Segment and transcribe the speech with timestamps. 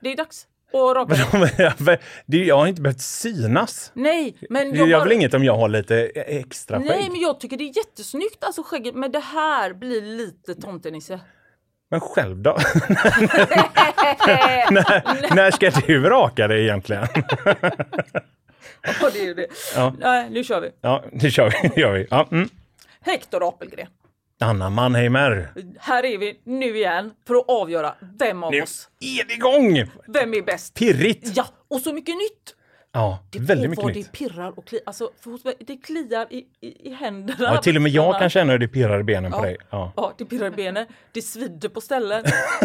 [0.00, 1.14] Det är dags att raka
[2.28, 3.90] jag har inte behövt synas.
[3.94, 6.86] Nej, men Det jag gör bara- väl inget om jag har lite extra skägg?
[6.88, 11.20] Nej, men jag tycker det är jättesnyggt alltså skägget, men det här blir lite tomtenisse.
[11.90, 12.50] Men själv då?
[14.70, 17.06] när, när ska du raka dig egentligen?
[18.82, 19.46] Ja, det är ju det.
[19.74, 19.94] Ja.
[19.98, 20.70] Nej, nu kör vi.
[20.80, 21.70] ja, det kör vi.
[21.80, 22.06] Gör vi.
[22.10, 22.48] Ja, mm.
[23.00, 23.86] Hector Apelgren.
[24.40, 25.52] Anna Mannheimer.
[25.78, 29.90] Här är vi nu igen för att avgöra vem av Nu oss, är det igång!
[30.08, 30.74] vem är bäst.
[30.74, 31.36] Pirrigt!
[31.36, 32.56] Ja, och så mycket nytt.
[32.92, 34.12] Ja, Det, väldigt mycket nytt.
[34.12, 34.82] det pirrar och kliar.
[34.86, 35.10] Alltså,
[35.44, 37.54] mig, det kliar i, i, i händerna.
[37.54, 38.18] Ja, till och med jag Ja.
[38.18, 39.42] kan känna hur det pirrar i benen på Ja.
[39.42, 39.56] dig.
[39.70, 39.92] Ja.
[39.96, 40.86] Ja, det pirrar i benen.
[41.12, 42.24] Det svider på ställen.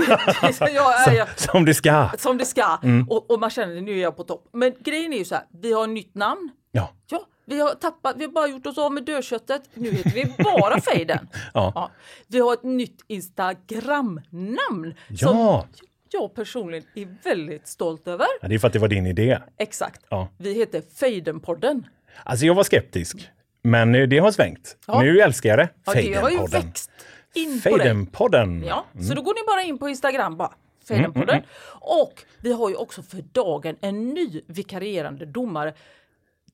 [0.73, 2.09] Jag- Som det ska.
[2.17, 2.79] som det ska.
[2.83, 3.09] Mm.
[3.09, 4.49] Och, och man känner nu är jag på topp.
[4.53, 6.49] Men grejen är ju så här, vi har ett nytt namn.
[6.71, 6.93] Ja.
[7.09, 9.61] Ja, vi har tappat, vi har bara gjort oss av med dödköttet.
[9.73, 11.27] Nu heter vi bara Fejden.
[11.53, 11.91] Ja.
[12.27, 15.17] Vi har ett nytt Instagram-namn Ja.
[15.17, 15.67] som
[16.11, 18.27] jag personligen är väldigt stolt över.
[18.41, 19.39] ja, det är för att det var din idé.
[19.57, 20.05] Exakt.
[20.09, 20.27] Ja.
[20.37, 21.87] Vi heter Fejdenpodden.
[22.23, 23.29] Alltså jag var skeptisk.
[23.61, 24.77] Men det har svängt.
[24.87, 25.01] Ja.
[25.01, 25.69] Nu älskar jag det.
[25.85, 26.61] Ja, det har ju Fejdenpodden.
[26.67, 26.91] växt
[27.33, 27.59] in.
[27.61, 28.63] Fejdenpodden.
[28.63, 30.53] Ja, så då går ni bara in på Instagram bara.
[30.87, 31.41] Fejdenpodden.
[31.81, 35.73] Och vi har ju också för dagen en ny vikarierande domare.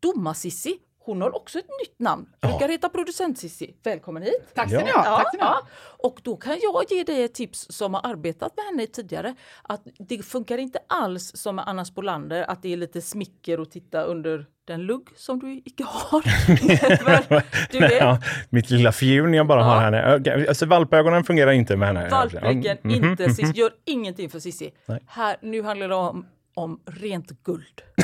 [0.01, 0.73] Domar-Sissi.
[1.03, 2.25] Hon har också ett nytt namn.
[2.41, 3.73] Brukar heta producent-Sissi.
[3.83, 4.51] Välkommen hit.
[4.55, 4.85] Tack ska Ja.
[4.85, 5.03] ni ha.
[5.03, 5.61] Tack ska ni ha.
[5.97, 9.35] Och då kan jag ge dig ett tips som har arbetat med henne tidigare.
[9.63, 13.71] Att det funkar inte alls som med Anna Spolander att det är lite smicker och
[13.71, 16.21] titta under den lugg som du icke har.
[17.71, 18.19] Du vet, Ja,
[18.49, 19.65] mitt lilla fjun jag bara Ja.
[19.99, 20.19] har.
[20.19, 22.09] Okej, Alltså valpögonen fungerar inte med henne.
[22.09, 23.59] Valpblicken, Mm, inte Cissi.
[23.59, 24.71] Gör ingenting för Cissi.
[24.85, 24.99] Nej.
[25.07, 27.81] Här, nu handlar det om, om rent guld.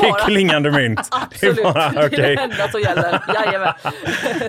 [0.00, 1.00] Det är klingande mynt.
[1.10, 3.22] Absolut, Det är bara, det är det enda som gäller.
[3.34, 3.72] Jajamän.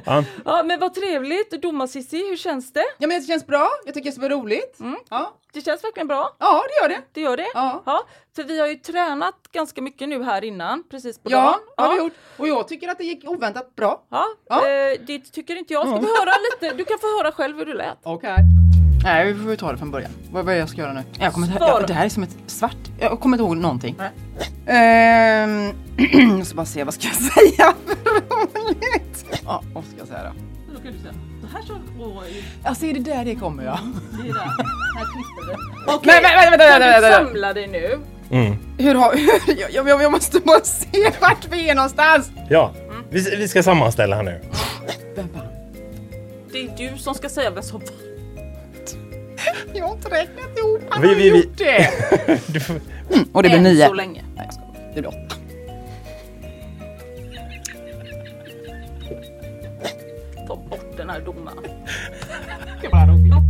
[0.05, 0.23] Ja.
[0.45, 1.51] ja, men vad trevligt.
[1.61, 2.85] Domar-Cissi, hur känns det?
[2.97, 3.69] Ja, men det känns bra.
[3.85, 4.77] Jag tycker det vara roligt.
[5.09, 5.33] Ja.
[5.53, 6.35] Det känns verkligen bra.
[6.39, 7.01] ja, det gör det.
[7.13, 7.47] Det gör det?
[7.53, 8.03] Ja.
[8.35, 11.59] För vi har ju tränat ganska mycket nu här innan, precis på Ja, dagen.
[11.87, 12.13] har vi gjort.
[12.37, 14.03] Och jag tycker att det gick oväntat bra.
[14.11, 14.55] Ja, Ja.
[14.67, 15.87] Eh, det tycker inte jag.
[15.87, 16.75] Ska vi höra lite?
[16.75, 17.97] Du kan få höra själv hur du lät.
[18.03, 18.35] Okej.
[19.03, 20.11] Nej, vi får ta det från början.
[20.31, 21.03] Vad vad jag ska göra nu?
[21.19, 22.77] Jag kommer inte, jag, det här är som ett svart...
[22.99, 23.95] Jag kommer inte ihåg någonting.
[23.97, 24.09] Nej.
[24.67, 25.71] Ehm,
[26.37, 29.25] jag ska bara se, vad ska jag säga för roligt?
[29.45, 30.73] Ja, vad ska jag säga då?
[30.73, 31.13] Då kan du säga.
[31.41, 31.73] Det här så...
[31.99, 32.23] Åh,
[32.63, 33.79] Alltså är det där det kommer ja.
[34.23, 34.39] det är där.
[34.39, 35.57] Här klipper vi.
[35.85, 37.99] Men, Okej, vänta, kan du samla dig nu?
[38.31, 38.57] Mm.
[38.77, 39.11] Hur har...
[39.47, 42.31] Hur, jag, jag, jag måste bara se vart vi är någonstans.
[42.49, 42.71] Ja,
[43.09, 44.41] vi, vi ska sammanställa här nu.
[45.15, 45.41] Vem fan?
[46.51, 47.81] Det är du som ska säga vem som
[49.73, 50.81] Jag har inte räknat ihop.
[50.89, 51.89] Han Vi- har vi- vi- gjort det.
[52.47, 52.75] Du får,
[53.33, 53.87] Och det blir Än nio.
[53.87, 54.23] så länge.
[54.35, 54.91] Nej, jag skojar.
[54.95, 55.35] Det blir åtta.
[60.47, 61.57] Ta bort den här domaren.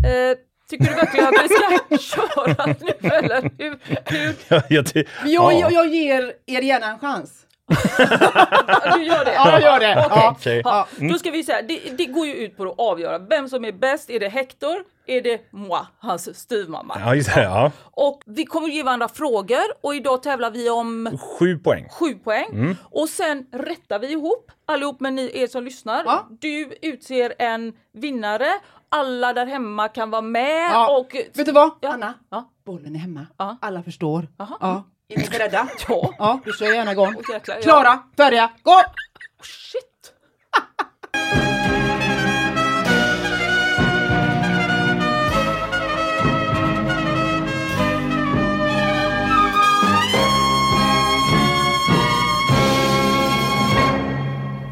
[0.03, 0.37] Eh,
[0.69, 3.77] tycker du verkligen att vi ska köra nu eller hur?
[4.05, 4.35] hur?
[4.47, 5.59] jag, jag, ty- Jag, ja.
[5.59, 7.31] jag, jag ger er gärna en chans.
[8.95, 9.33] Du gör det?
[9.33, 10.07] Ja, jag gör det.
[10.09, 10.31] Ja.
[10.37, 10.61] Okej.
[10.65, 13.65] Ja, då ska vi säga, det, det går ju ut på att avgöra vem som
[13.65, 14.09] är bäst.
[14.09, 14.75] Är det Hector?
[15.07, 16.97] Är det moi, hans styvmamma?
[16.99, 17.43] Ja, just det.
[17.43, 17.71] Ja.
[17.91, 21.89] Och vi kommer ge varandra frågor och idag tävlar vi om Sju poäng.
[21.89, 22.75] sju poäng.
[22.91, 26.03] Och sen rättar vi ihop allihop med ni er som lyssnar.
[26.05, 26.27] Ja.
[26.29, 28.47] Du utser en vinnare.
[28.89, 30.97] Alla där hemma kan vara med Ja.
[30.99, 31.15] och...
[31.33, 31.93] Vet du vad, Ja.
[31.93, 32.13] Anna?
[32.29, 32.49] Ja.
[32.65, 33.27] Bollen är hemma.
[33.37, 33.57] Ja.
[33.61, 34.27] Alla förstår.
[34.37, 34.57] Jaha.
[34.61, 34.83] Ja.
[35.13, 35.67] Är ni beredda?
[35.87, 36.13] Ja.
[36.17, 37.15] Ja, du kör gärna igång.
[37.29, 37.61] Jäklar, ja.
[37.61, 38.81] Klara, färdiga, gå!
[39.41, 40.13] Shit!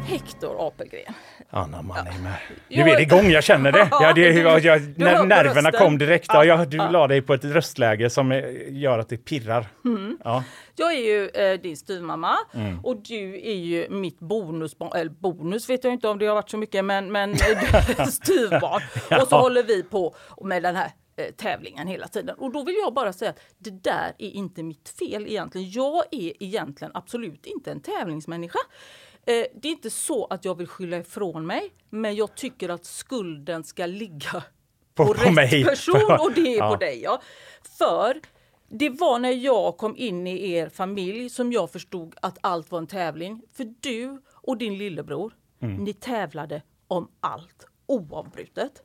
[0.06, 1.14] Hector Apelgren.
[1.54, 2.42] Anna Mannheimer.
[2.68, 3.88] Jo, är igång, jag känner det.
[3.90, 6.26] Ja, det jag, jag, när nerverna kom direkt.
[6.28, 8.32] Ja, jag, du la dig på ett röstläge som
[8.68, 9.66] gör att det pirrar.
[9.84, 10.18] Mm.
[10.24, 10.44] Ja.
[10.76, 12.80] Jag är ju eh, din styvmamma Mm.
[12.84, 16.50] och du är ju mitt bonusbarn, eller bonus vet jag inte om det har varit
[16.50, 17.36] så mycket men, men
[18.12, 18.82] styvbarn.
[19.22, 20.14] Och så håller vi på
[20.44, 22.36] med den här eh, tävlingen hela tiden.
[22.38, 25.70] Och då vill jag bara säga att det där är inte mitt fel egentligen.
[25.70, 28.58] Jag är egentligen absolut inte en tävlingsmänniska.
[29.26, 32.84] Eh, det är inte så att jag vill skylla ifrån mig men jag tycker att
[32.84, 34.42] skulden ska ligga
[34.94, 35.64] På- på, på rätt mig.
[35.64, 36.70] person och det är Ja.
[36.70, 37.00] på dig.
[37.02, 37.22] Ja.
[37.78, 38.20] För
[38.68, 42.78] det var när jag kom in i er familj som jag förstod att allt var
[42.78, 43.42] en tävling.
[43.52, 45.32] För du och din lillebror,
[45.62, 45.84] Mm.
[45.84, 48.82] ni tävlade om allt oavbrutet.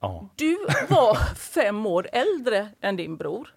[0.00, 0.28] Ja.
[0.36, 0.56] Du
[0.88, 3.54] var fem år äldre än din bror.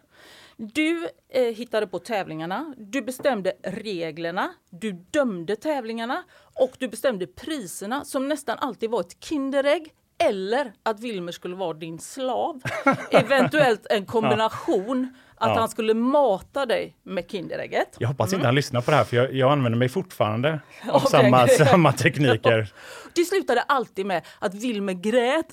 [0.61, 6.23] Du eh, hittade på tävlingarna, du bestämde reglerna, du dömde tävlingarna.
[6.59, 11.73] Och du bestämde priserna som nästan alltid var ett Kinderägg eller att Wilmer skulle vara
[11.73, 12.61] din slav.
[13.11, 15.59] Eventuellt en kombination att Ja.
[15.59, 17.95] han skulle mata dig med Kinderägget.
[18.00, 20.59] Jag hoppas inte han lyssnar på det här för jag, jag använder mig fortfarande
[20.91, 22.74] av den samma, samma tekniker.
[23.13, 25.45] Det slutade alltid med att Wilmer grät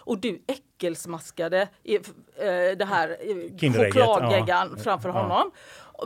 [0.00, 2.00] och du äckelsmaskade i, eh,
[2.78, 4.82] det här eh, chokladgeggan ja.
[4.82, 5.14] framför Ja.
[5.22, 5.50] honom.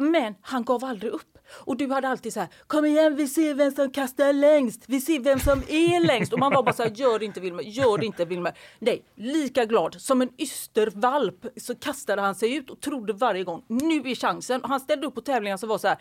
[0.00, 1.33] Men han gav aldrig upp.
[1.50, 5.00] Och du hade alltid så här, kom igen vi ser vem som kastar längst, vi
[5.00, 6.32] ser vem som är längst.
[6.32, 8.58] Och man var bara så här, gör det inte Wilmer, gör det inte Wilmer.
[8.78, 13.64] Nej, lika glad som en ystervalp så kastade han sig ut och trodde varje gång,
[13.68, 14.60] nu är chansen.
[14.60, 15.98] Och han ställde upp på tävlingar som var så här,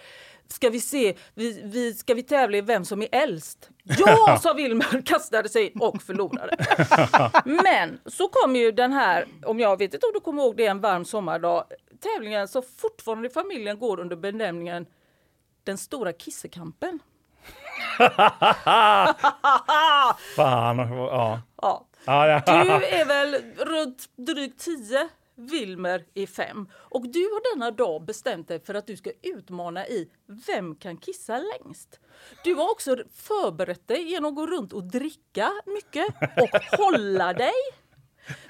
[0.48, 3.70] ska vi se, vi, vi, ska vi tävla i vem som är äldst?
[3.84, 6.58] Ja, sa Wilmer, kastade sig och förlorade.
[7.46, 10.66] Men så kom ju den här, om jag vet inte om du kommer ihåg det,
[10.66, 11.64] en varm sommardag,
[12.00, 14.86] tävlingen som fortfarande i familjen går under benämningen
[15.64, 17.00] den stora kissekampen.
[20.36, 21.42] Fan, ja.
[21.62, 21.86] Ja.
[22.46, 26.68] Du är väl runt drygt 10, Wilmer är 5.
[26.76, 30.10] Och du har denna dag bestämt dig för att du ska utmana i
[30.48, 32.00] Vem kan kissa längst?
[32.44, 36.08] Du har också förberett dig genom att gå runt och dricka mycket
[36.42, 37.54] och hålla dig.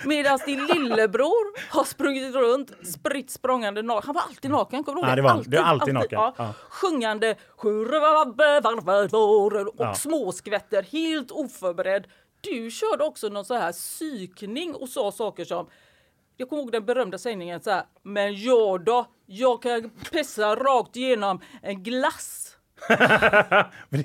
[0.05, 4.05] Medan din lillebror har sprungit runt spritt språngande naken.
[4.05, 5.43] Han var alltid naken, kommer du ihåg det var han.
[5.47, 6.19] Det är alltid naken.
[6.37, 6.53] Ja.
[6.69, 7.35] Sjungande
[9.67, 9.93] och Ja.
[9.95, 12.07] småskvätter, helt oförberedd.
[12.41, 15.67] Du körde också någon så här psykning och sa saker som
[16.37, 20.95] jag kommer ihåg den berömda sägningen så här, men jag då, jag kan pissa rakt
[20.95, 22.57] igenom en glass.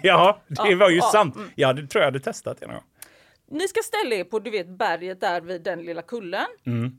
[0.03, 1.37] Ja, det Ja, var ju ja, sant.
[1.55, 2.61] Ja, det tror jag hade testat.
[2.61, 2.83] någon gång.
[3.51, 6.47] Ni ska ställa er på du vet berget där vid den lilla kullen.
[6.67, 6.91] Mm.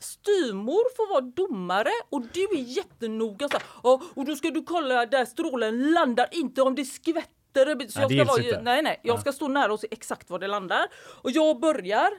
[0.00, 3.48] Styrmor får vara domare och du är jättenoga.
[3.48, 7.28] Så "Ja, och då ska du kolla där strålen landar inte om det skvätter.
[7.54, 7.64] Så
[8.00, 10.46] Nej, jag ska vara, nej, nej, jag ska stå nära och se exakt var det
[10.46, 10.86] landar.
[11.22, 12.10] Och jag börjar.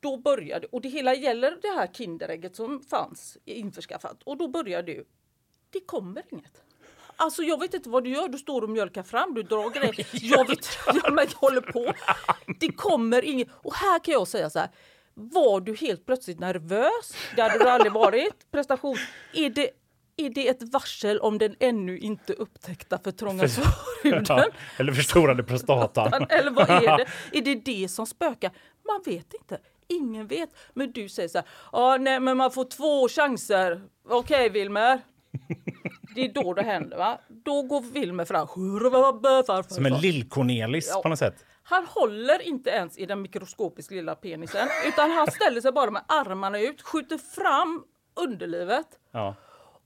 [0.00, 0.66] Då börjar det.
[0.66, 4.22] Och det hela gäller det här Kinderägget som fanns införskaffat.
[4.22, 5.04] Och då börjar du.
[5.70, 6.62] Det kommer inget.
[7.20, 8.28] Alltså jag vet inte vad du gör.
[8.28, 10.06] Du står och mjölkar fram, du drar grejer.
[10.12, 10.68] Jag vet
[11.12, 11.92] men jag håller på.
[12.60, 13.48] Det kommer inget.
[13.52, 14.68] Och här kan jag säga så här.
[15.14, 17.14] Var du helt plötsligt nervös?
[17.36, 18.50] Det hade du aldrig varit.
[18.52, 18.96] Prestation.
[19.34, 19.70] Är det,
[20.16, 23.48] är det ett varsel om den ännu inte upptäckta för trånga
[24.28, 24.46] Ja,
[24.76, 26.26] eller förstorade prostatan.
[26.28, 27.06] Eller vad är det?
[27.38, 28.50] Är det det som spökar?
[28.86, 29.58] Man vet inte.
[29.88, 30.50] Ingen vet.
[30.74, 33.82] Men du säger så här, ja nej men man får två chanser.
[34.08, 35.00] Okej Wilmer.
[36.14, 37.20] Det är då det händer va?
[37.28, 38.46] Då går Wilmer fram.
[39.68, 41.02] Som en lill-Cornelis Ja.
[41.02, 41.44] på något sätt.
[41.62, 46.02] Han håller inte ens i den mikroskopiskt lilla penisen utan han ställer sig bara med
[46.08, 47.84] armarna ut, skjuter fram
[48.20, 49.34] underlivet Ja.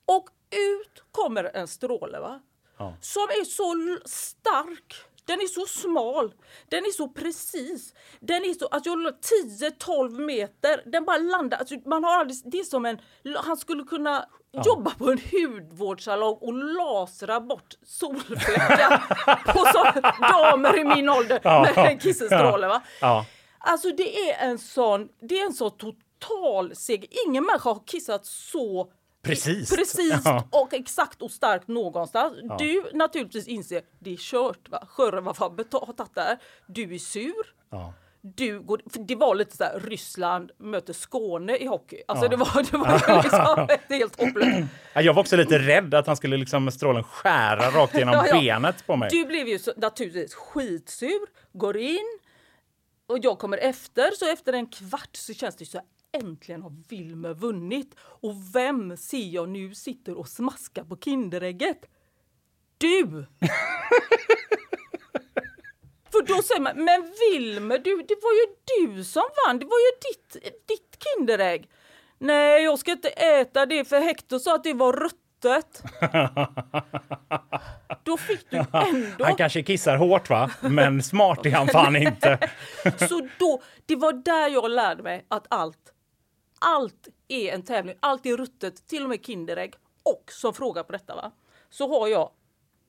[0.07, 2.41] och ut kommer en stråle va?
[2.79, 2.97] Ja.
[3.01, 4.95] Som är så stark.
[5.27, 6.35] Den är så smal.
[6.69, 7.95] Den är så precis.
[8.21, 10.83] Den är så, alltså jag la 10-12 meter.
[10.91, 11.59] Den bara landar.
[11.59, 12.99] Alltså man har aldrig, det är som en,
[13.37, 14.27] han skulle kunna
[14.65, 18.99] jobba på en hudvårdssalong och lasra bort solfläckar
[19.53, 20.01] på så,
[20.33, 22.69] damer i min ålder med en kissestråle.
[22.69, 22.83] Va?
[23.01, 23.27] Ja.
[23.59, 27.09] Alltså det är en sån, det är en sån total seger.
[27.29, 28.91] Ingen människa har kissat så
[29.23, 29.71] Precis.
[29.77, 30.45] precis Ja.
[30.51, 32.35] och exakt och starkt någonstans.
[32.59, 34.69] Du naturligtvis inser det är kört.
[34.69, 34.87] Va?
[34.89, 36.39] Skörren var fan beta- har tagit där.
[36.67, 37.33] Du är sur.
[37.71, 37.93] Ja.
[38.27, 42.03] Du går, för det var lite så här Ryssland möter Skåne i hockey.
[42.09, 44.69] Alltså det var, det var liksom helt hopplöst.
[44.95, 48.15] Ja, Jag var också lite rädd att han skulle liksom med strålen skära rakt genom
[48.15, 48.41] Ja, ja.
[48.41, 49.09] benet på mig.
[49.13, 52.19] Du blev ju så, naturligtvis skitsur, går in
[53.07, 54.11] och jag kommer efter.
[54.19, 55.87] Så efter en kvart så känns det så här,
[56.23, 57.95] äntligen har Wilmer vunnit.
[57.99, 61.79] Och vem ser jag nu sitter och smaskar på Kinderägget?
[62.79, 63.27] Du!
[66.15, 69.59] För då säger man, men Wilmer, du, det var ju du som vann.
[69.59, 70.33] Det var ju ditt,
[70.69, 71.71] ditt Kinderägg.
[72.19, 75.83] Nej, jag ska inte äta det för Hector sa att det var ruttet.
[78.05, 79.25] Då fick du ändå...
[79.25, 80.51] Han kanske kissar hårt va?
[80.61, 82.39] Men smart är han fan inte.
[83.09, 85.93] Så då, det var där jag lärde mig att allt,
[86.59, 87.97] allt är en tävling.
[88.01, 89.75] Allt är ruttet, till och med Kinderägg.
[90.03, 91.33] Och som fråga på detta va,
[91.71, 92.31] så har jag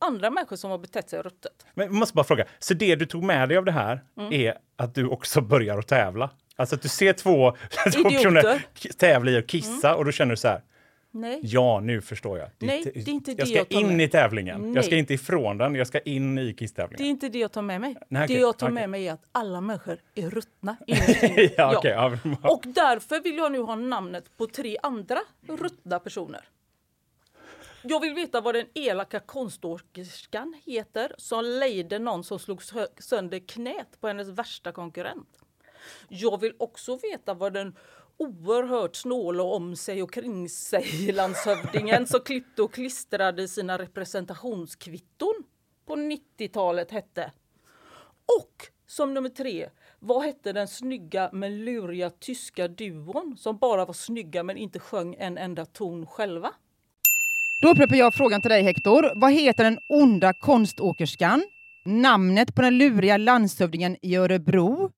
[0.07, 1.65] andra människor som har betett sig ruttet.
[1.73, 4.33] Men jag måste bara fråga, så det du tog med dig av det här Mm.
[4.33, 6.29] är att du också börjar att tävla?
[6.55, 7.51] Alltså att du ser två,
[7.93, 8.65] två personer
[8.97, 10.61] tävla i att kissa och då känner du så här,
[11.11, 11.39] Nej.
[11.43, 12.49] ja nu förstår jag.
[12.59, 14.05] Nej, det är inte jag det ska jag in med.
[14.05, 14.73] i tävlingen.
[14.73, 14.99] Jag ska Nej.
[14.99, 17.05] inte ifrån den, jag ska in i Det är kisstävlingen.
[17.07, 17.95] inte det jag tar med mig.
[18.09, 18.73] Nej, det jag tar okej.
[18.73, 22.17] med mig är att alla människor är ruttna inuti ja, ja.
[22.41, 26.41] Och därför vill jag nu ha namnet på tre andra ruttna personer.
[27.87, 32.61] Jag vill veta vad den elaka konståkerskan heter som lejde någon som slog
[32.99, 35.39] sönder knät på hennes värsta konkurrent.
[36.09, 37.75] Jag vill också veta vad den
[38.17, 45.43] oerhört snåla om sig och kring sig landshövdingen som klippte och klistrade sina representationskvitton
[45.85, 47.31] på 90-talet hette.
[48.39, 53.93] Och som nummer tre, vad hette den snygga men luriga tyska duon som bara var
[53.93, 56.53] snygga men inte sjöng en enda ton själva?
[57.61, 59.11] Då upprepar jag frågan till dig Hector.
[59.15, 61.43] Vad heter den onda konståkerskan?
[61.85, 64.89] Namnet på den luriga landshövdingen i Örebro?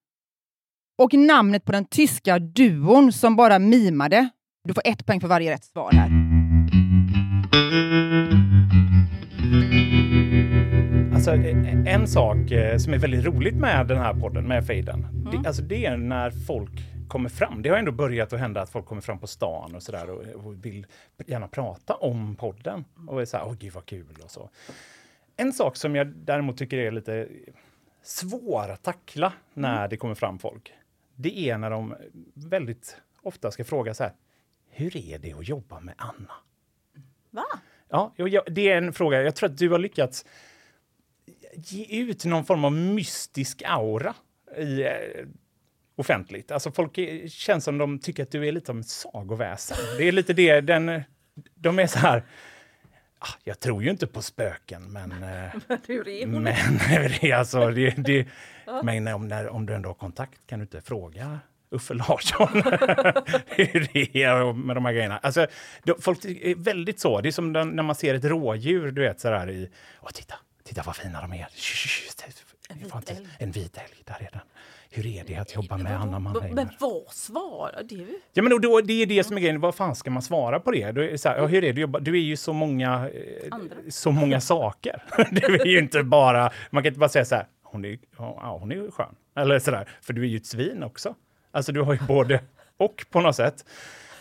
[0.98, 4.30] Och namnet på den tyska duon som bara mimade?
[4.64, 6.10] Du får ett poäng för varje rätt svar här.
[11.14, 11.32] Alltså,
[11.86, 15.42] en sak eh, som är väldigt roligt med den här podden, med fejden, Mm.
[15.44, 16.72] det, alltså det är när folk
[17.08, 17.62] kommer fram.
[17.62, 20.46] Det har ändå börjat att hända att folk kommer fram på stan och sådär och,
[20.46, 20.86] och vill
[21.26, 22.86] gärna prata om podden.
[23.08, 24.50] Och är så här, åh gud vad kul och så.
[25.36, 27.28] En sak som jag däremot tycker är lite
[28.04, 29.90] svår att tackla när Mm.
[29.90, 30.74] det kommer fram folk,
[31.16, 31.96] det är när de
[32.34, 34.14] väldigt ofta ska fråga så här,
[34.70, 36.34] hur är det att jobba med Anna?
[37.30, 37.46] Va?
[37.90, 39.22] Ja, jo, ja, det är en fråga.
[39.22, 40.26] Jag tror att du har lyckats
[41.54, 44.16] ge ut någon form av mystisk aura
[44.58, 44.92] i, eh,
[45.98, 46.52] offentligt.
[46.52, 49.78] Alltså folk är, känns som de tycker att du är lite av ett sagoväsen.
[49.98, 51.04] Det är lite det, den,
[51.56, 52.24] de är så här,
[53.20, 55.12] ah, jag tror ju inte på spöken, men...
[55.12, 56.44] Eh, Hur är hon?
[56.44, 58.28] men alltså, det, det,
[58.84, 61.40] men om, när, om du ändå har kontakt, kan du inte fråga
[61.70, 62.48] Uffe Larsson
[63.48, 65.18] hur det är med de här grejerna?
[65.18, 65.48] Alltså,
[65.84, 67.22] då, folk är väldigt så.
[67.22, 69.70] Det är som den, när man ser ett rådjur, du vet, så där i...
[70.02, 71.48] Åh, titta, titta vad fina de är.
[72.70, 73.28] En vit älg.
[73.40, 74.42] En vit älg, där är den.
[74.90, 76.78] Hur är det att jobba med Anna Men, men Mannheimer?
[76.80, 78.20] vad svarar du?
[78.34, 79.60] Ja, men då, det är det som är grejen.
[79.60, 80.92] Vad fan ska man svara på det?
[80.92, 82.00] Då är så här, ja, hur är det jobba?
[82.00, 83.76] Du är ju så många, eh, Andra.
[83.90, 85.04] så många saker.
[85.32, 86.52] det är ju inte bara...
[86.70, 89.16] Man kan inte bara säga så här, hon är, ja, hon är skön.
[89.36, 91.16] Eller så där, för du är ju ett svin också.
[91.52, 92.42] Alltså, du har ju både
[92.78, 93.66] och på något sätt.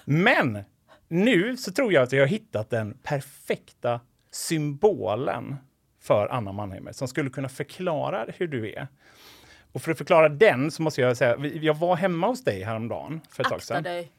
[0.05, 0.59] Men
[1.09, 5.57] nu så tror jag att jag har hittat den perfekta symbolen
[6.03, 8.89] för Anna Mannheimer som skulle kunna förklara hur du är.
[9.77, 13.21] Och för att förklara den så måste jag säga, jag var hemma hos dig häromdagen
[13.31, 13.83] för ett tag Akta sedan.
[13.83, 14.11] dig.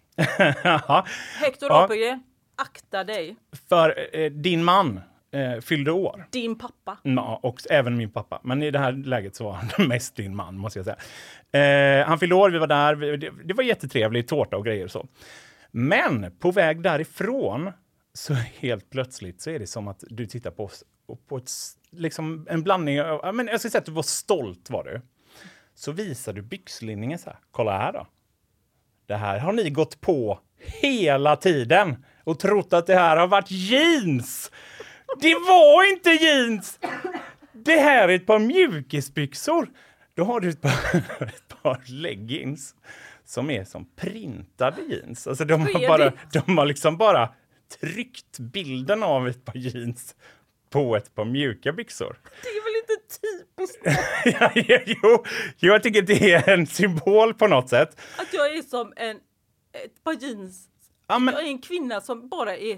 [1.39, 1.83] Hector Ja.
[1.85, 2.23] Apelgren,
[2.55, 3.35] akta dig.
[3.69, 4.99] för eh, din man
[5.31, 6.27] eh, fyllde år.
[6.31, 6.97] Din pappa.
[7.03, 8.41] Ja, och även min pappa.
[8.43, 12.01] Men i det här läget så var han mest din man, måste jag säga.
[12.01, 12.95] Eh, han fyllde år, vi var där.
[12.95, 15.07] Vi, det, det var jättetrevligt, tårta och grejer och så.
[15.71, 17.71] Men på väg därifrån
[18.13, 21.51] så helt plötsligt så är det som att du tittar på oss och på ett,
[21.91, 25.01] liksom en blandning av, men jag ska säga att du var stolt var du.
[25.77, 27.39] Så visar du byxlinningen så här.
[27.51, 28.07] Kolla här då.
[29.05, 30.39] Det här har ni gått på
[30.81, 34.51] hela tiden och trott att det här har varit jeans.
[35.22, 36.79] Det var inte jeans!
[37.51, 39.69] Det här är ett par mjukisbyxor.
[40.13, 42.75] Då har du ett par, ett par leggings
[43.25, 45.27] som är som printade jeans.
[45.27, 47.29] Alltså de har, bara, de har liksom bara
[47.79, 50.15] tryckt bilden av ett par jeans
[50.69, 52.17] på ett par mjuka byxor.
[53.21, 53.81] Typiskt
[54.39, 54.51] Ja,
[54.85, 55.23] jo,
[55.57, 58.01] jo, jag tycker det är en symbol på något sätt.
[58.17, 59.15] att jag är som en,
[59.83, 60.65] ett par jeans.
[61.07, 62.77] Ja, men, Jag är en kvinna som bara är,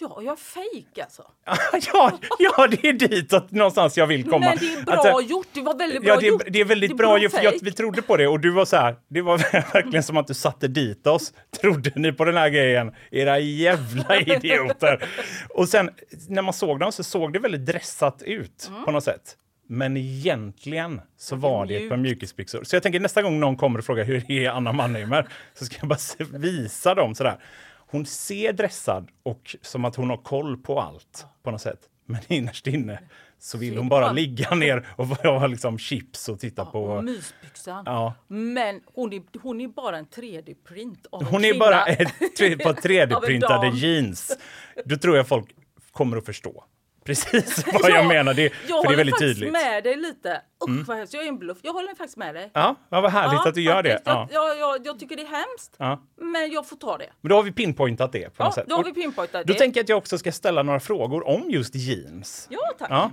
[0.00, 1.22] ja jag är fejk alltså.
[1.92, 4.38] ja, ja, det är ditåt någonstans jag vill komma.
[4.46, 6.42] Men det är bra Alltså, gjort, det var väldigt bra Ja, det gjort.
[6.46, 8.40] det är väldigt Det är bra, bra gjort, för jag, vi trodde på det och
[8.40, 9.38] du var så här, det var
[9.72, 11.32] verkligen som att du satte dit oss.
[11.60, 12.92] Trodde ni på den här grejen?
[13.10, 15.08] Era jävla idioter!
[15.54, 15.90] och sen
[16.28, 18.84] när man såg dem så såg det väldigt dressat ut Mm.
[18.84, 19.36] på något sätt.
[19.72, 22.64] Men egentligen så är var det ett par mjukisbyxor.
[22.64, 25.76] Så jag tänker nästa gång någon kommer och frågar hur är Anna Mannheimer så ska
[25.80, 27.38] jag bara visa dem sådär.
[27.76, 31.78] Hon ser dressad och som att hon har koll på allt på något sätt.
[32.06, 33.00] Men innerst inne
[33.38, 37.02] så vill hon bara ligga ner och ha liksom chips och titta Och på...
[37.02, 37.82] mysbyxan.
[37.86, 38.14] Ja.
[38.28, 41.64] Men hon är, hon är bara en 3D-print av en Hon är kvinna.
[41.64, 42.00] bara ett
[42.66, 43.76] Av en 3D-printade dam.
[43.76, 44.38] jeans.
[44.84, 45.54] Då tror jag folk
[45.92, 46.64] kommer att förstå
[47.04, 48.34] precis vad jag Ja, menar.
[48.34, 49.48] Det, Jag för det är håller väldigt faktiskt tydligt.
[49.56, 49.62] Mm.
[49.72, 50.42] med dig lite.
[50.68, 51.58] Usch vad hemskt, jag är en bluff.
[51.62, 52.50] Jag håller faktiskt med dig.
[52.54, 53.90] Ja, ja, vad härligt Ja, att du gör det.
[53.90, 54.06] faktiskt.
[54.06, 54.28] Ja.
[54.32, 56.02] Jag, jag, jag, jag tycker det är hemskt, Ja.
[56.16, 57.06] men jag får ta det.
[57.20, 58.66] Men då har vi pinpointat det på något sätt.
[58.68, 59.58] då har Och vi pinpointat Då det.
[59.58, 62.46] tänker jag att jag också ska ställa några frågor om just jeans.
[62.50, 62.90] Ja, tack.
[62.90, 63.10] Ja.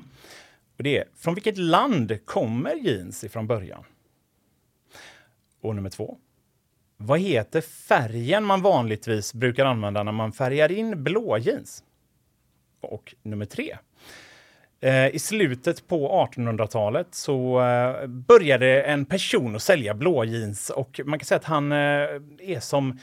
[0.78, 3.84] Och det är, från vilket land kommer jeans ifrån början?
[5.62, 6.18] Och nummer två,
[6.98, 11.84] Vad heter färgen man vanligtvis brukar använda när man färgar in blå jeans?
[12.82, 13.78] Och nummer tre.
[14.82, 21.00] Eh, I slutet på 1800-talet så eh, började en person att sälja blå jeans och
[21.06, 21.78] man kan säga att han eh,
[22.40, 23.00] är som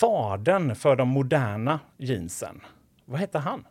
[0.00, 2.60] fadern för de moderna jeansen.
[3.04, 3.64] Vad hette han?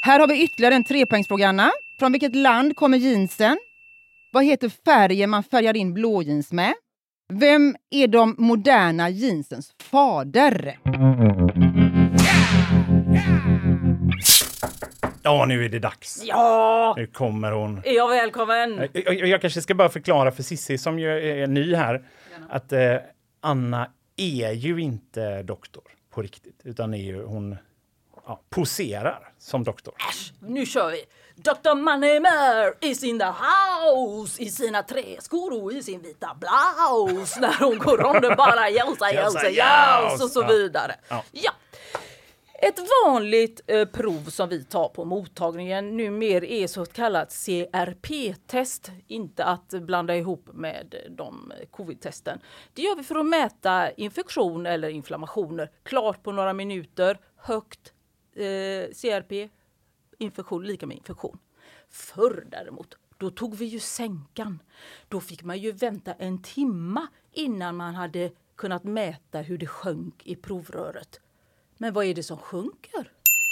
[0.00, 1.70] Här har vi ytterligare en trepoängsfråga, Anna.
[1.98, 3.58] Från vilket land kommer jeansen?
[4.32, 6.74] Vad heter färgen man färgar in blåjeans med?
[7.32, 10.78] Vem är de moderna jeansens fader?
[15.26, 16.22] Ja, nu är det dags.
[16.24, 16.94] Ja!
[16.96, 17.82] Nu kommer hon.
[17.84, 18.88] Är jag välkommen?
[18.92, 22.04] Jag, jag, jag kanske ska bara förklara för Sissi som ju är ny här
[22.50, 22.96] att eh,
[23.40, 27.56] Anna är ju inte doktor på riktigt, utan är ju, hon
[28.26, 29.94] ja, poserar som doktor.
[30.40, 31.04] Nu kör vi!
[31.36, 31.74] Dr.
[31.74, 37.78] Mannheimer is in the house i sina träskor och i sin vita blouse när hon
[37.78, 40.94] går om det bara jausa, jausa, jaus och så vidare.
[41.08, 41.24] Ja.
[41.32, 41.52] Ja.
[42.58, 48.90] Ett vanligt eh, prov som vi tar på mottagningen numera är så kallat CRP-test.
[49.06, 52.40] Inte att blanda ihop med de covid-testen.
[52.72, 55.70] Det gör vi för att mäta infektion eller inflammationer.
[55.82, 57.92] Klart på några minuter, högt
[58.34, 59.50] eh, CRP,
[60.18, 61.38] infektion lika med infektion.
[61.90, 64.62] Förr däremot, då tog vi ju sänkan.
[65.08, 70.26] Då fick man ju vänta en timma innan man hade kunnat mäta hur det sjönk
[70.26, 71.20] i provröret.
[71.84, 73.10] Men vad är det som sjunker?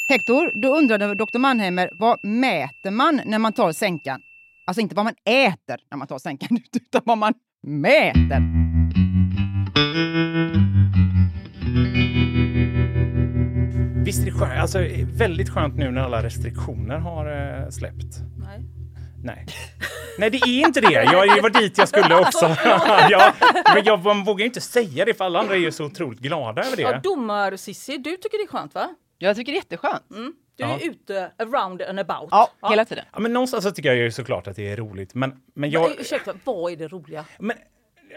[0.08, 1.38] Hector, då undrade Dr.
[1.38, 4.20] Mannheimer vad mäter man när man tar sänkan?
[4.66, 8.40] Alltså inte vad man äter när man tar sänkan, utan vad man mäter.
[14.04, 17.26] Visst är det skönt, alltså, väldigt skönt nu när alla restriktioner har
[17.62, 18.20] eh, släppt.
[18.38, 18.71] Nej.
[19.24, 19.46] Nej.
[20.18, 20.92] Nej, det är inte det.
[20.92, 22.56] Jag var dit jag skulle också.
[23.10, 23.32] ja,
[23.74, 26.62] men jag man vågar inte säga det för alla andra är ju så otroligt glada
[26.62, 27.00] över Ja, det.
[27.02, 28.88] domar Sissi, du tycker det är skönt va?
[29.18, 30.02] Jag tycker det är jätteskönt.
[30.56, 30.78] Du är Ja.
[30.82, 32.28] ute around and about.
[32.30, 33.04] Ja, hela tiden.
[33.12, 35.14] Ja, men någonstans så tycker jag ju såklart att det är roligt.
[35.14, 35.90] Men, men Jag...
[35.90, 37.24] jag, Ursäkta, vad är det roliga?
[37.38, 37.56] Men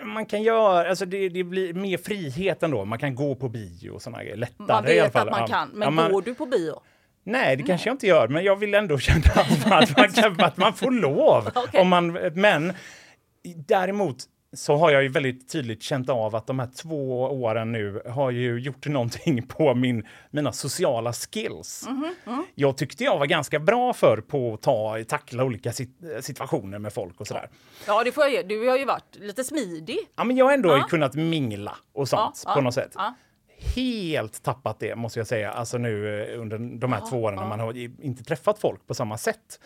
[0.03, 2.85] man kan göra, alltså det, det blir mer frihet ändå.
[2.85, 5.27] Man kan gå på bio och sådana grejer lättare Man i alla vet fall.
[5.27, 5.47] att man Ja.
[5.47, 6.81] kan, men Ja, man- går du på bio?
[7.27, 10.09] Nej, det kanske jag inte gör, men jag vill ändå känna att man, att man,
[10.11, 11.49] kan, att man får lov.
[11.55, 11.81] Okej.
[11.81, 12.73] Om man, men
[13.67, 14.17] däremot
[14.53, 18.31] så har jag ju väldigt tydligt känt av att de här två åren nu har
[18.31, 21.85] ju gjort någonting på min, mina sociala skills.
[21.89, 25.89] Mhm, Jag tyckte jag var ganska bra för på att ta, tackla olika sit,
[26.21, 27.49] situationer med folk och sådär.
[27.87, 28.41] Ja, det får jag ge.
[28.43, 29.97] Du har ju varit lite smidig.
[30.15, 30.87] Ja, men jag har ändå Ja.
[30.89, 32.91] kunnat mingla och sånt Ja, på ja, något sätt.
[32.95, 33.13] ja.
[33.75, 37.47] Helt tappat det måste jag säga, alltså nu eh, under de här två åren när
[37.47, 39.59] man har inte träffat folk på samma sätt.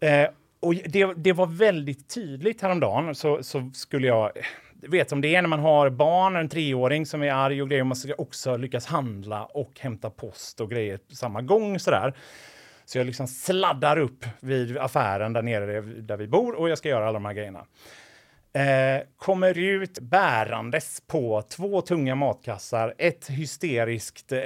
[0.00, 0.26] Eh,
[0.60, 4.32] och det, det var väldigt tydligt häromdagen så, så skulle jag
[4.80, 7.84] vet som det är när man har barn, en treåring som är arg och grejer,
[7.84, 12.14] man ska också lyckas handla och hämta post och grejer på samma gång sådär.
[12.84, 16.88] Så jag liksom sladdar upp vid affären där nere där vi bor och jag ska
[16.88, 17.66] göra alla de här grejerna.
[18.56, 24.40] Eh, kommer ut bärandes på två tunga matkassar, ett hysteriskt eh,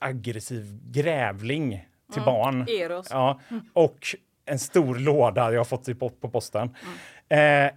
[0.00, 2.66] aggressiv grävling till barn.
[2.68, 3.06] Eros.
[3.10, 3.40] Ja,
[3.72, 3.98] och
[4.44, 6.76] en stor låda jag har fått po- på posten.
[7.28, 7.70] Eh,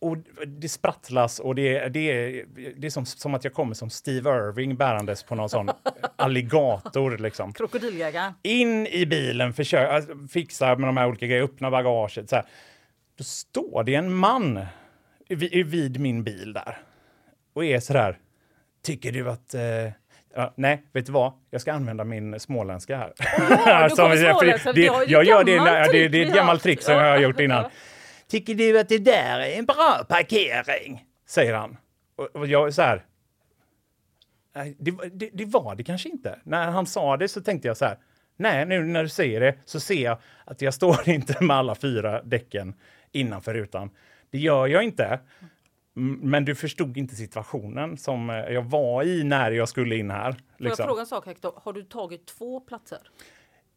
[0.00, 2.44] och det sprattlas och det, det, är,
[2.76, 5.70] det är som, som att jag kommer som Steve Irving bärandes på någon sån
[6.16, 7.18] alligator.
[7.18, 8.32] Liksom Krokodiljägaren.
[8.42, 12.30] in i bilen, försöka alltså, fixa med de här olika grejerna, öppna bagaget.
[12.30, 12.44] Så här.
[13.18, 14.66] Då står det en man
[15.28, 16.78] vid, vid min bil där
[17.52, 18.18] och är så där.
[18.82, 19.54] Tycker du att...
[19.54, 19.62] Eh,
[20.34, 21.32] ja, nej, vet du vad?
[21.50, 23.12] Jag ska använda min småländska här.
[23.66, 26.82] Ja, Som- småländska, det, det jag gör det, när- det, det är ett gammalt trick
[26.82, 27.04] som Ja.
[27.04, 27.70] jag har gjort innan.
[28.28, 31.04] Tycker du att det där är en bra parkering?
[31.26, 31.76] Säger han.
[32.16, 33.04] Och, och jag så här.
[34.54, 36.38] Nej, det, var- det, det var det kanske inte.
[36.44, 37.98] När han sa det så tänkte jag så här.
[38.36, 41.74] Nej, nu när du säger det så ser jag att jag står inte med alla
[41.74, 42.74] fyra däcken
[43.12, 43.90] innanför rutan.
[44.30, 45.20] Det gör jag inte.
[45.98, 50.32] Men du förstod inte situationen som eh, jag var i när jag skulle in här.
[50.32, 50.86] Får jag Liksom.
[50.86, 51.52] fråga en sak Hector?
[51.56, 52.98] Har du tagit två platser?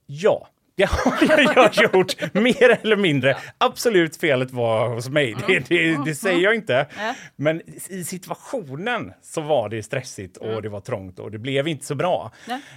[0.05, 3.37] Ja, det har jag gjort, mer eller mindre.
[3.57, 6.87] Absolut felet var hos mig, det, det, det säger jag inte.
[7.35, 11.85] Men i situationen så var det stressigt och det var trångt och det blev inte
[11.85, 12.31] så bra.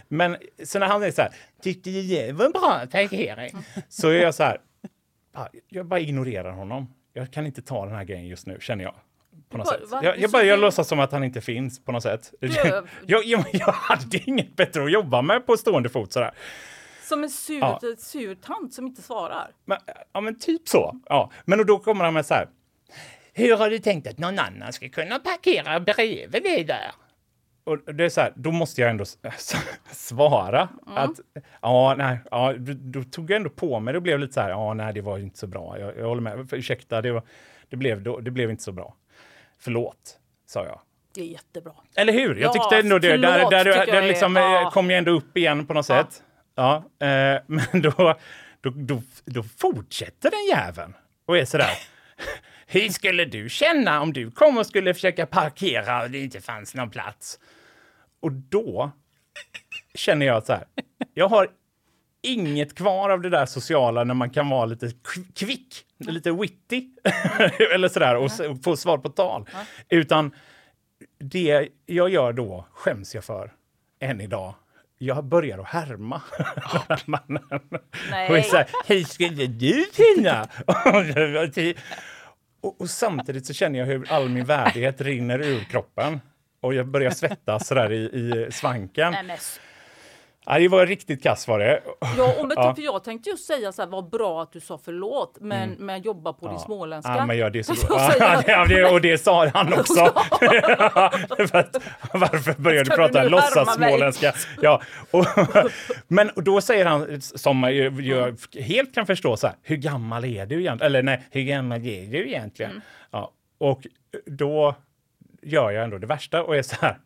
[0.09, 1.31] Men så när han är så här,
[1.63, 3.51] tyckte det var en bra parkering?
[3.89, 4.59] Så är jag så här,
[5.35, 6.95] ja, jag bara ignorerar honom.
[7.13, 8.95] Jag kan inte ta den här grejen just nu, känner jag.
[9.51, 9.91] På något Va- sätt.
[9.91, 10.01] va?
[10.05, 12.33] Jag, jag, sitter- låtsas som att han inte finns på något sätt.
[12.41, 12.47] Du-
[13.07, 16.31] jag, jag, jag hade inget bättre att jobba med på stående fot sådär.
[17.09, 17.81] Som en sur, Ja.
[17.99, 19.51] sur tant som inte svarar.
[19.65, 19.79] Men,
[20.13, 21.01] ja, men typ så.
[21.07, 21.31] Ja.
[21.45, 22.49] Men och då kommer han med så här.
[23.33, 26.93] hur har du tänkt att någon annan ska kunna parkera bredvid dig där?
[27.65, 29.05] Och det är så här, då måste jag ändå
[29.93, 31.11] svara att
[31.61, 33.95] ja, nej, ja, då, tog jag ändå på mig.
[33.95, 35.79] Det blev lite så här, ja, nej, det var inte så bra.
[35.79, 36.51] Jag, jag håller med.
[36.51, 37.23] För, ursäkta, det, var,
[37.69, 38.95] det, blev, det blev inte så bra.
[39.59, 40.81] Förlåt, sa jag.
[41.15, 41.73] Det är jättebra.
[41.97, 42.35] Eller hur?
[42.35, 43.17] Jag Ja, tyckte ändå det.
[43.17, 44.71] Där, förlåt, där, där, jag är- liksom, eh, ja.
[44.71, 46.05] kom jag ändå upp igen på något Ja.
[46.05, 46.23] sätt.
[46.55, 48.15] Ja, eh, men då,
[48.61, 50.95] då, då, då fortsätter den jäveln
[51.27, 51.71] och är sådär.
[52.73, 56.75] Hur skulle du känna om du kom och skulle försöka parkera och det inte fanns
[56.75, 57.39] någon plats?
[58.21, 58.91] Och då
[59.95, 60.65] känner jag så här.
[61.15, 61.49] Jag har
[62.23, 66.89] inget kvar av det där sociala när man kan vara lite kv- kvick, lite witty
[67.75, 69.49] eller sådär och, och få svar på tal.
[69.89, 70.35] Utan
[71.19, 73.53] det jag gör då skäms jag för
[74.01, 74.55] än idag.
[74.99, 76.23] Jag börjar att härma
[77.07, 77.43] mannen.
[78.11, 78.39] Nej.
[78.39, 80.49] Och så här, hur skulle du kunna?
[82.63, 86.21] och, och samtidigt så känner jag hur all min värdighet rinner ur kroppen.
[86.61, 89.13] Och jag börjar svettas sådär i, i svanken.
[89.13, 89.39] Nej, men,
[90.47, 91.81] Ja, det var riktigt kass var det.
[92.19, 92.75] ja, och men, Ja.
[92.75, 96.03] för jag tänkte just säga så här, vad bra att du sa förlåt, men, men
[96.03, 97.11] jobba på din småländska.
[97.13, 97.21] Mm.
[97.21, 97.75] Ja, men ja, det så
[98.47, 100.01] ja, det, och det sa han också.
[101.53, 101.77] Att,
[102.13, 103.91] varför började du prata nu låtsas härma mig?
[103.91, 104.33] småländska?
[104.63, 105.27] Ja, och,
[106.09, 107.63] men då säger han, som
[108.01, 110.81] jag helt kan förstå, så här, hur gammal är du egentligen?
[110.87, 112.71] Eller nej, hur gammal är du egentligen?
[112.71, 112.83] Mm.
[113.11, 113.87] Ja, och
[114.27, 114.75] då
[115.43, 116.99] gör jag ändå det värsta och är så här,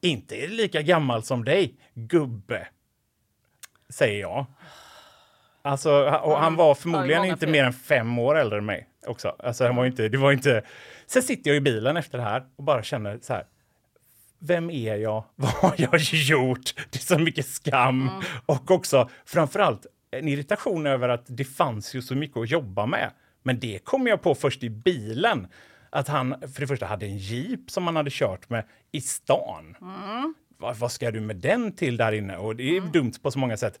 [0.00, 2.68] inte lika gammal som dig, gubbe,
[3.88, 4.46] säger jag.
[5.62, 5.90] Alltså,
[6.22, 7.52] och han var förmodligen många inte fel.
[7.52, 9.36] mer än fem år äldre än mig också.
[9.38, 10.62] Alltså, han var inte, det var inte...
[11.06, 13.46] Sen sitter jag i bilen efter det här och bara känner så här.
[14.38, 15.24] Vem är jag?
[15.34, 16.74] Vad har jag gjort?
[16.90, 18.10] Det är så mycket skam.
[18.46, 23.10] Och också framförallt en irritation över att det fanns ju så mycket att jobba med.
[23.42, 25.48] Men det kom jag på först i bilen.
[25.90, 29.76] Att han för det första hade en jeep som han hade kört med i stan.
[30.58, 32.36] Vad, vad ska du med den till där inne?
[32.36, 33.80] Och det är dumt på så många sätt.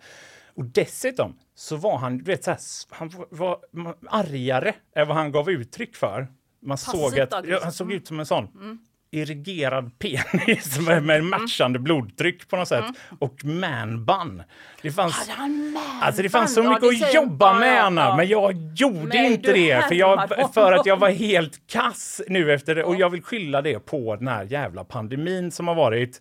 [0.54, 2.58] Och dessutom så var han, du vet, så här,
[2.90, 3.60] han var-
[4.08, 6.26] argare än vad han gav uttryck för.
[6.62, 8.78] Man såg att, ja, han såg ut som en sån
[9.16, 12.84] irrigerad penis med, med matchande blodtryck på något sätt.
[13.18, 14.42] Och manbun.
[14.82, 16.62] Det fanns, han man alltså det fanns så?
[16.62, 18.00] Ja, mycket det att jobba ja, med, ja, Anna.
[18.00, 18.16] ja.
[18.16, 19.88] Men jag gjorde Nej, inte det.
[19.88, 22.84] För, jag, för att jag var helt kass nu efter det.
[22.84, 26.20] Och jag vill skylla det på den här jävla pandemin som har varit.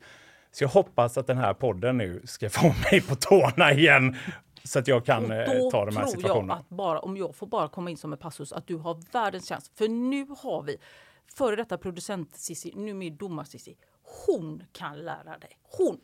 [0.51, 4.15] Så jag hoppas att den här podden nu ska få mig på tårna igen.
[4.63, 6.53] Så att jag kan eh, Då ta de här tror situationerna.
[6.53, 9.01] jag att bara, om jag får bara komma in som en passus, att du har
[9.12, 9.71] världens chans.
[9.77, 10.77] För nu har vi
[11.33, 13.77] före detta producent Cissi, numera domar Cissi.
[14.27, 15.59] Hon kan lära dig.
[15.77, 15.99] Hon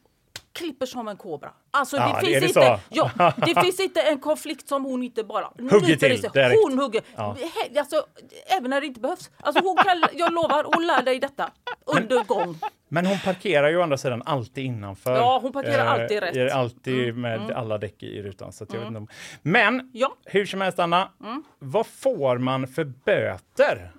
[0.53, 1.51] klipper som en kobra.
[1.71, 5.23] Alltså Ja, det, är finns inte, ja, det finns inte en konflikt som hon inte
[5.23, 6.55] bara Hugger till direkt.
[6.63, 7.01] Hon hugger.
[7.15, 8.05] He- Alltså,
[8.57, 9.29] även när det inte behövs.
[9.39, 11.51] Alltså, hon kan, jag lovar, hon lär dig detta
[11.85, 12.57] under gång.
[12.89, 15.15] Men hon parkerar ju å andra sidan alltid innanför.
[15.15, 16.35] Ja, hon parkerar alltid rätt.
[16.35, 18.51] Mm, Alltid med alla däck i rutan.
[18.53, 19.07] Så jag vet inte om...
[19.41, 20.15] Men Ja.
[20.25, 21.09] hur som helst, Anna.
[21.59, 23.91] Vad får man för böter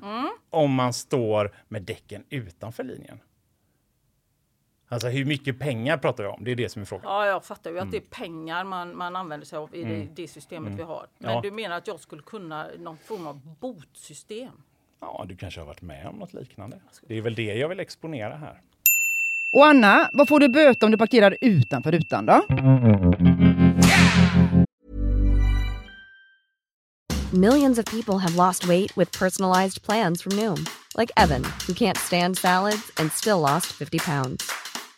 [0.50, 3.18] om man står med däcken utanför linjen?
[4.92, 6.44] Alltså hur mycket pengar pratar vi om?
[6.44, 7.04] Det är det som är frågan.
[7.12, 8.10] Ja, jag fattar ju att det är Mm.
[8.10, 11.06] pengar man, man använder sig av i det, det systemet vi har.
[11.18, 11.40] Men Ja.
[11.40, 14.52] du menar att jag skulle kunna någon form av botsystem?
[15.00, 16.80] Ja, du kanske har varit med om något liknande.
[17.08, 18.60] Det är väl det jag vill exponera här.
[19.56, 22.42] Och Anna, vad får du böta om du parkerar utanför rutan då?
[27.32, 30.66] Millions of people have lost weight with personalized plans from Noom,
[30.98, 34.61] like Evan, who can't stand salads and still lost 50 pounds.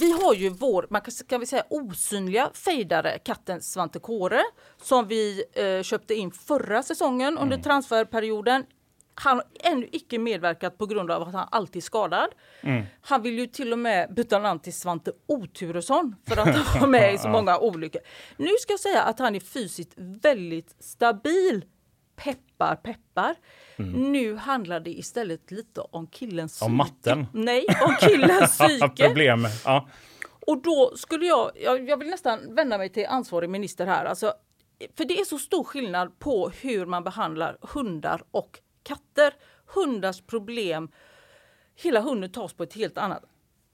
[0.00, 4.42] Vi har ju vår, man kan, kan vi säga osynliga fejdare, katten Svante Kåre,
[4.82, 8.64] som vi eh, köpte in förra säsongen under transferperioden.
[9.14, 12.28] Han har ännu icke medverkat på grund av att han alltid är skadad.
[13.00, 16.88] Han vill ju till och med byta namn till Svante Oturesson för att han var
[16.88, 18.00] med i så många olyckor.
[18.36, 21.64] Nu ska jag säga att han är fysiskt väldigt stabil.
[22.16, 23.34] Peppar, peppar.
[23.76, 26.66] Nu handlar det istället lite om killens psyke.
[26.66, 27.26] Om matten?
[27.32, 29.06] Nej, om killens psyke.
[29.06, 29.46] Problem.
[29.64, 29.88] Ja.
[30.46, 34.04] Och då skulle jag, jag, jag vill nästan vända mig till ansvarig minister här.
[34.04, 34.34] Alltså,
[34.96, 39.34] för det är så stor skillnad på hur man behandlar hundar och katter.
[39.74, 40.90] Hundars problem,
[41.76, 43.24] hela hunden tas på ett helt annat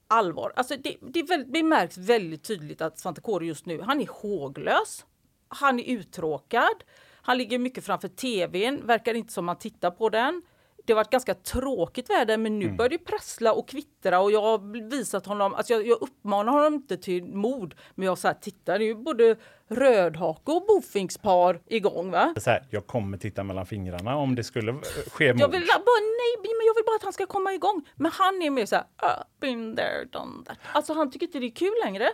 [0.08, 0.52] allvar.
[0.56, 4.06] Alltså det, det, väldigt, det märks väldigt tydligt att Svante Kåre just nu, han är
[4.06, 5.06] håglös.
[5.48, 6.84] Han är uttråkad.
[7.22, 10.42] Han ligger mycket framför tvn, verkar inte som man tittar på den.
[10.84, 14.42] Det har varit ganska tråkigt väder men nu börjar det prassla och kvittra och jag
[14.42, 18.78] har visat honom, alltså jag, jag uppmanar honom inte till mod men jag säger titta
[18.78, 19.36] det är ju både
[19.68, 22.34] rödhake och bofinkspar igång va.
[22.36, 24.78] Så här, jag kommer titta mellan fingrarna om det skulle eh,
[25.12, 25.40] ske mord.
[25.40, 27.88] Jag vill bara, nej, men jag vill bara att han ska komma igång.
[27.96, 30.58] Men han är mer så här, uh, been there, done that.
[30.72, 32.10] Alltså han tycker inte det är kul längre.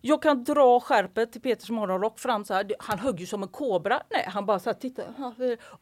[0.00, 2.72] Jag kan dra skärpet till Peters morgonrock fram så här.
[2.78, 4.02] Han högg ju som en kobra.
[4.10, 5.02] Nej, han bara så här, titta.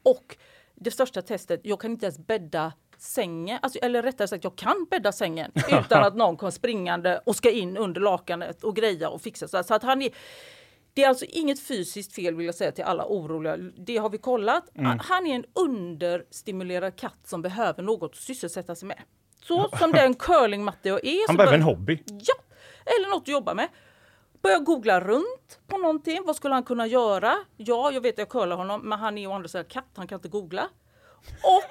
[0.02, 0.36] Och
[0.76, 4.86] det största testet, jag kan inte ens bädda sängen, alltså, eller rättare sagt jag kan
[4.90, 9.22] bädda sängen utan att någon kommer springande och ska in under lakanet och greja och
[9.22, 9.48] fixa.
[9.48, 10.10] Så, att han är,
[10.94, 13.56] det är alltså inget fysiskt fel vill jag säga till alla oroliga.
[13.56, 14.64] Det har vi kollat.
[15.00, 19.02] Han är en understimulerad katt som behöver något att sysselsätta sig med.
[19.42, 21.26] Så som den curlingmatte jag är.
[21.26, 22.02] Han behöver en hobby.
[22.06, 22.34] Ja,
[22.84, 23.68] eller något att jobba med.
[24.46, 26.22] Börja googla runt på någonting.
[26.24, 27.36] Vad skulle han kunna göra?
[27.56, 29.90] Ja, jag vet att jag curlar honom, men han är å andra sidan katt.
[29.96, 30.68] Han kan inte googla.
[31.42, 31.70] Och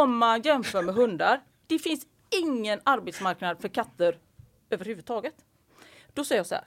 [0.00, 2.06] om man jämför med hundar, det finns
[2.42, 4.18] ingen arbetsmarknad för katter
[4.70, 5.34] överhuvudtaget.
[6.14, 6.64] Då säger jag så här.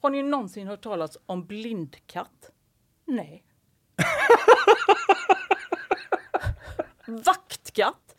[0.00, 2.50] Har ni någonsin hört talas om blindkatt?
[3.04, 3.44] Nej.
[7.24, 8.09] Vaktkatt?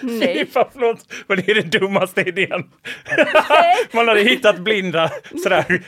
[0.00, 0.46] Nej.
[0.52, 2.50] Fan, förlåt, men det är den dummaste idén.
[3.92, 5.10] Man hade hittat blinda
[5.42, 5.82] sådär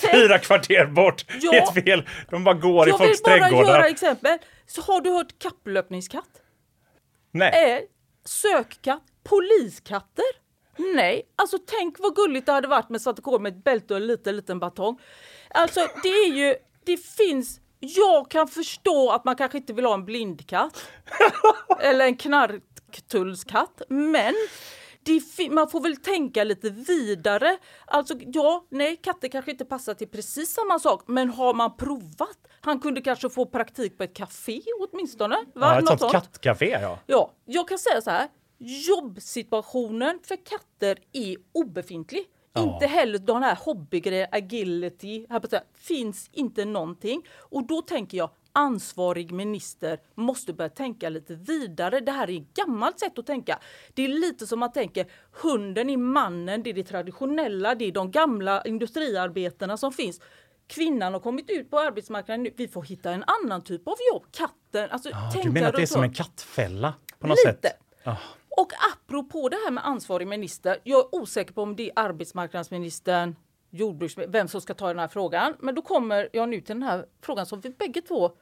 [0.12, 1.24] fyra kvarter bort.
[1.40, 1.52] Ja.
[1.52, 2.08] Helt fel.
[2.30, 3.84] De bara går i Jag vill folks bara göra trädgårdar.
[3.84, 4.38] exempel.
[4.66, 6.28] Så har du hört kapplöpningskatt?
[7.32, 7.72] Nej.
[7.72, 7.80] Eh,
[8.24, 9.02] sökkatt?
[9.24, 10.24] Poliskatter?
[10.94, 14.00] Nej, alltså tänk vad gulligt det hade varit med Svante Kåre med ett bälte och
[14.00, 14.98] en liten, liten batong.
[15.50, 19.94] Alltså det är ju, det finns, jag kan förstå att man kanske inte vill ha
[19.94, 20.84] en blindkatt.
[21.80, 22.16] eller en
[22.90, 24.34] knarktullskatt, men
[25.50, 27.58] man får väl tänka lite vidare.
[27.86, 32.38] Alltså ja, nej, katter kanske inte passar till precis samma sak, men har man provat?
[32.60, 35.36] Han kunde kanske få praktik på ett café åtminstone.
[35.36, 35.44] Va?
[35.54, 36.98] Ja, ett Något sånt kattcafé, ja.
[37.06, 38.28] Ja, jag kan säga så här.
[38.58, 42.26] Jobbsituationen för katter är obefintlig.
[42.58, 47.22] Inte heller de här hobbygrejer, agility, här på finns inte någonting.
[47.38, 52.00] Och då tänker jag ansvarig minister måste börja tänka lite vidare.
[52.00, 53.58] Det här är ett gammalt sätt att tänka.
[53.94, 55.06] Det är lite som man tänker
[55.42, 60.20] hunden är mannen, det är det traditionella, det är de gamla industriarbetarna som finns.
[60.66, 62.54] Kvinnan har kommit ut på arbetsmarknaden nu.
[62.56, 64.26] Vi får hitta en annan typ av jobb.
[64.30, 67.68] Katten, alltså tänka du menar att det är som en kattfälla på något Lite.
[67.68, 67.76] sätt?
[68.02, 68.16] Ja.
[68.56, 70.78] Och apropå det här med ansvarig minister.
[70.84, 73.36] Jag är osäker på om det är arbetsmarknadsministern,
[73.70, 75.54] jordbruksministern, vem som ska ta den här frågan.
[75.58, 78.32] Men då kommer jag nu till den här frågan som vi bägge två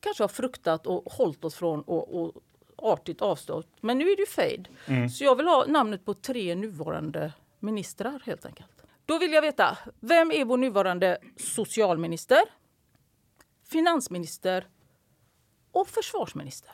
[0.00, 2.32] kanske har fruktat och hållit oss från och, och
[2.76, 3.68] artigt avstått.
[3.80, 5.08] Men nu är det ju fade.
[5.08, 8.70] Så jag vill ha namnet på tre nuvarande ministrar helt enkelt.
[9.06, 12.42] Då vill jag veta, vem är vår nuvarande socialminister,
[13.70, 14.66] finansminister
[15.72, 16.70] och försvarsminister?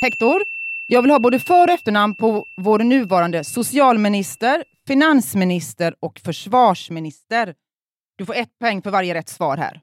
[0.00, 0.42] Hector,
[0.86, 7.54] jag vill ha både för och efternamn på vår nuvarande socialminister, finansminister och försvarsminister.
[8.16, 9.80] Du får ett poäng för varje rätt svar här.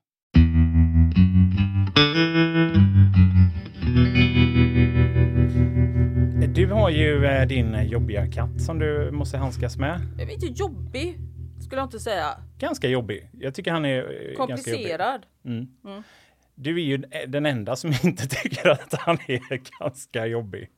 [6.55, 10.01] Du har ju eh, din eh, jobbiga katt som du måste handskas med.
[10.19, 11.19] Jag vet inte, jobbig
[11.65, 12.27] skulle jag inte säga.
[12.59, 13.29] Ganska jobbig.
[13.33, 14.03] Jag tycker han är eh,
[14.47, 14.91] ganska jobbig.
[14.97, 15.25] Komplicerad.
[16.55, 20.69] Du är ju den enda som inte tycker att han är ganska jobbig.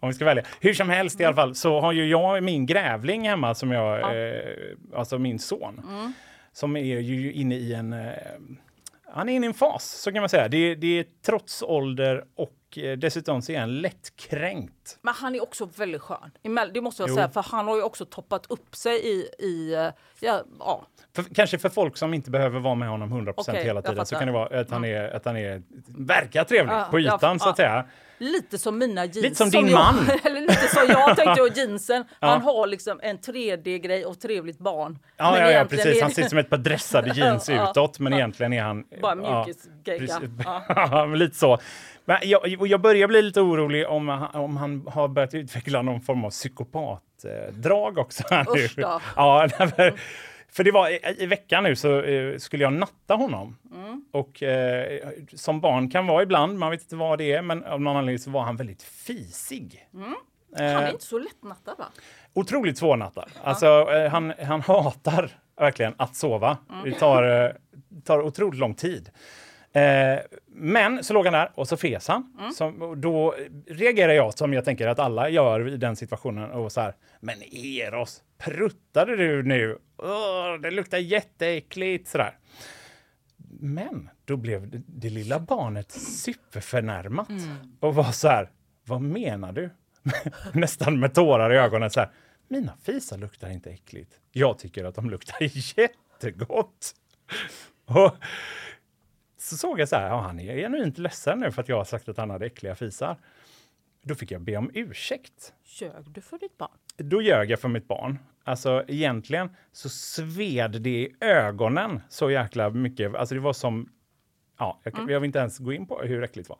[0.00, 0.44] Om vi ska välja.
[0.60, 4.00] Hur som helst i alla fall så har ju jag min grävling hemma som jag,
[4.00, 4.40] eh,
[4.94, 5.80] alltså min son.
[6.52, 8.12] Som är ju inne i en, eh,
[9.12, 10.48] han är inne i en fas så kan man säga.
[10.48, 14.72] Det, det är trots ålder och eh, dessutom så är han lättkränkt.
[15.02, 16.30] Men han är också väldigt skön.
[16.74, 17.14] Det måste jag Jo.
[17.14, 19.28] säga, för han har ju också toppat upp sig i...
[19.38, 19.88] i eh,
[20.20, 20.86] ja, ja.
[21.14, 24.06] För, kanske för folk som inte behöver vara med honom 100% Okej, hela jag tiden
[24.06, 27.38] så kan det vara att han är, att han är verkar trevlig Ja, på ytan
[27.40, 27.64] så att ja.
[27.64, 27.84] säga.
[28.18, 29.16] Lite som mina jeans.
[29.16, 30.10] Lite som din jag, man.
[30.24, 32.04] Eller lite som jag tänkte och jeansen.
[32.20, 34.98] Han har liksom en 3D-grej och trevligt barn.
[35.16, 36.02] Ja, ja, ja precis.
[36.02, 38.84] Han ser ut som ett par dressade jeans utåt, men egentligen är han...
[39.02, 40.20] Bara mjukisgegga.
[40.68, 41.04] Ja.
[41.04, 41.58] Lite så.
[42.04, 46.24] Men jag, jag börjar bli lite orolig om, om han har börjat utveckla någon form
[46.24, 48.22] av psykopatdrag också.
[48.56, 49.00] Usch då.
[49.16, 49.98] Ja, för,
[50.48, 53.56] för det var i, i veckan nu så eh, skulle jag natta honom.
[53.74, 54.04] Mm.
[54.12, 57.80] Och eh, som barn kan vara ibland, man vet inte vad det är, men av
[57.80, 59.88] någon anledning så var han väldigt fisig.
[59.94, 60.14] Mm.
[60.56, 61.84] Han är Eh, inte så lättnattad va?
[62.34, 63.30] otroligt svårnattad.
[63.42, 66.56] Alltså, eh, han, han hatar verkligen att sova.
[66.84, 67.50] Det tar, eh,
[68.04, 69.10] tar otroligt lång tid.
[69.72, 72.52] Eh, men så låg han där och så fes han.
[72.54, 73.34] Som, och då
[73.66, 76.94] reagerar jag som jag tänker att alla gör i den situationen och så här.
[77.20, 79.78] Men Eros, pruttade du nu?
[79.96, 82.38] Åh, det luktar jätteäckligt sådär.
[83.60, 87.28] Men då blev det, det lilla barnet superförnärmat
[87.80, 88.50] och var så här.
[88.84, 89.70] Vad menar du?
[90.52, 92.10] Nästan med tårar i ögonen så här.
[92.48, 94.20] Mina fisar luktar inte äckligt.
[94.32, 95.36] Jag tycker att de luktar
[95.78, 96.94] jättegott.
[97.84, 98.16] Och
[99.38, 101.84] så såg jag så här, ja, han är genuint ledsen nu för att jag har
[101.84, 103.16] sagt att han hade äckliga fisar.
[104.02, 105.52] Då fick jag be om ursäkt.
[105.64, 106.70] Ljög du för ditt barn?
[106.96, 108.18] Då ljög jag för mitt barn.
[108.44, 113.14] Alltså egentligen så sved det i ögonen så jäkla mycket.
[113.14, 113.88] Alltså det var som,
[114.58, 116.58] ja, jag, jag vill inte ens gå in på hur äckligt det var.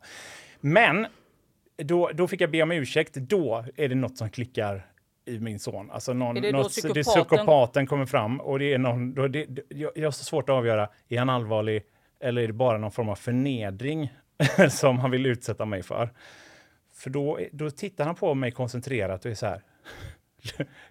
[0.60, 1.06] Men
[1.76, 3.14] då, då fick jag be om ursäkt.
[3.14, 4.86] Då är det något som klickar
[5.24, 5.90] i min son.
[5.90, 9.28] Alltså någon, Är det något, det psykopaten- psykopaten kommer fram och det är någon, då
[9.28, 11.82] det, jag, jag har så svårt att avgöra, är han allvarlig
[12.20, 14.12] eller är det bara någon form av förnedring
[14.70, 16.10] som han vill utsätta mig för?
[16.94, 19.62] För då, då tittar han på mig koncentrerat och är så här.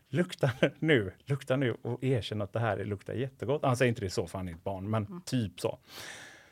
[0.09, 3.63] Lukta nu, lukta nu och erkänn att det här luktar jättegott.
[3.63, 5.79] Han säger inte det så för han är ett barn, men typ så.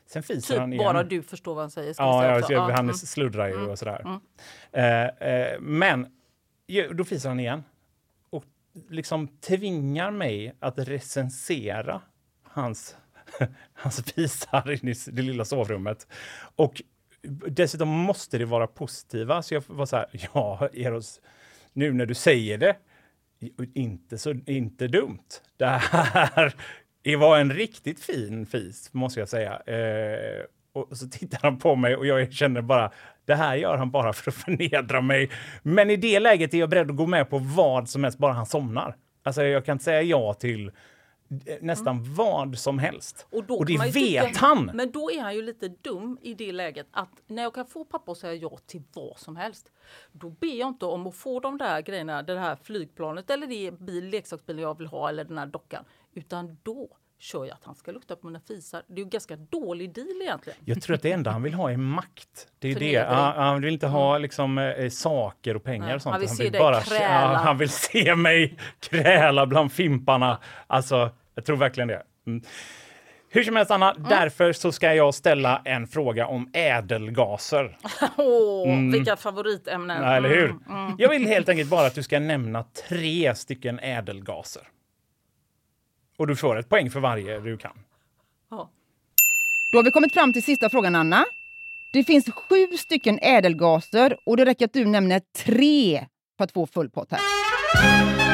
[0.05, 0.93] Sen fiser han Typ igen.
[0.93, 1.93] bara du förstår vad han säger.
[1.93, 2.53] ska Ja, säga ja, också.
[2.53, 2.93] jag, han mm.
[2.93, 4.19] sluddrar ju och sådär.
[4.71, 6.07] Eh, eh, men
[6.91, 7.63] då fiser han igen
[8.29, 8.43] och
[8.89, 12.01] liksom tvingar mig att recensera
[12.43, 12.97] hans,
[13.73, 16.07] hans fisar i det lilla sovrummet.
[16.55, 16.81] Och
[17.47, 19.41] dessutom måste det vara positiva.
[19.41, 21.21] Så jag var så här, ja, Eros,
[21.73, 22.75] nu när du säger det,
[23.73, 25.41] inte så inte dumt.
[25.57, 26.53] Det här
[27.03, 29.61] det var en riktigt fin fis, måste jag säga.
[29.65, 30.43] Eh,
[30.73, 32.91] och så tittar han på mig och jag känner bara,
[33.25, 35.29] det här gör han bara för att förnedra mig.
[35.63, 38.33] Men i det läget är jag beredd att gå med på vad som helst, bara
[38.33, 38.95] han somnar.
[39.23, 40.71] Alltså jag kan inte säga ja till
[41.45, 43.27] eh, nästan vad som helst.
[43.31, 44.71] Och, då och det vet tycka- han.
[44.73, 47.85] Men då är han ju lite dum i det läget att när jag kan få
[47.85, 49.71] pappa att säga ja till vad som helst,
[50.11, 53.79] då ber jag inte om att få de där grejerna, det här flygplanet eller det
[53.79, 57.75] bil, leksaksbilen jag vill ha eller den här dockan, utan då kör jag att han
[57.75, 58.83] ska lukta på mina fisar.
[58.87, 60.59] Det är ju ganska dålig deal egentligen.
[60.65, 62.47] Jag tror att det enda han vill ha är makt.
[62.59, 62.91] Det är ju det.
[62.91, 66.13] Ja, han vill inte ha liksom, eh, saker och pengar Nej, och sånt.
[66.13, 67.03] han vill se dig bara, kräla.
[67.03, 70.39] ja, han vill se mig kräla bland fimparna.
[70.67, 72.03] Alltså, jag tror verkligen det.
[72.27, 72.41] Mm.
[73.29, 77.77] Hur som helst, Anna, därför så ska jag ställa en fråga om ädelgaser.
[78.17, 80.03] Åh, vilka favoritämnen!
[80.03, 80.49] Ja, eller hur?
[80.49, 84.61] Mm, Jag vill helt enkelt bara att du ska nämna tre stycken ädelgaser.
[86.17, 87.77] Och du får ett poäng för varje du kan.
[88.51, 88.69] Ja.
[89.71, 91.25] Då har vi kommit fram till sista frågan, Anna.
[91.93, 96.05] Det finns sju stycken ädelgaser och det räcker att du nämner tre
[96.37, 98.24] för att få full pott här.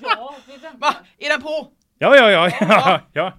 [0.00, 0.78] Ja, vi väntar.
[0.78, 0.94] Va?
[1.18, 1.72] Är den på?
[2.00, 3.32] Ja, ja, ja, ja, ja,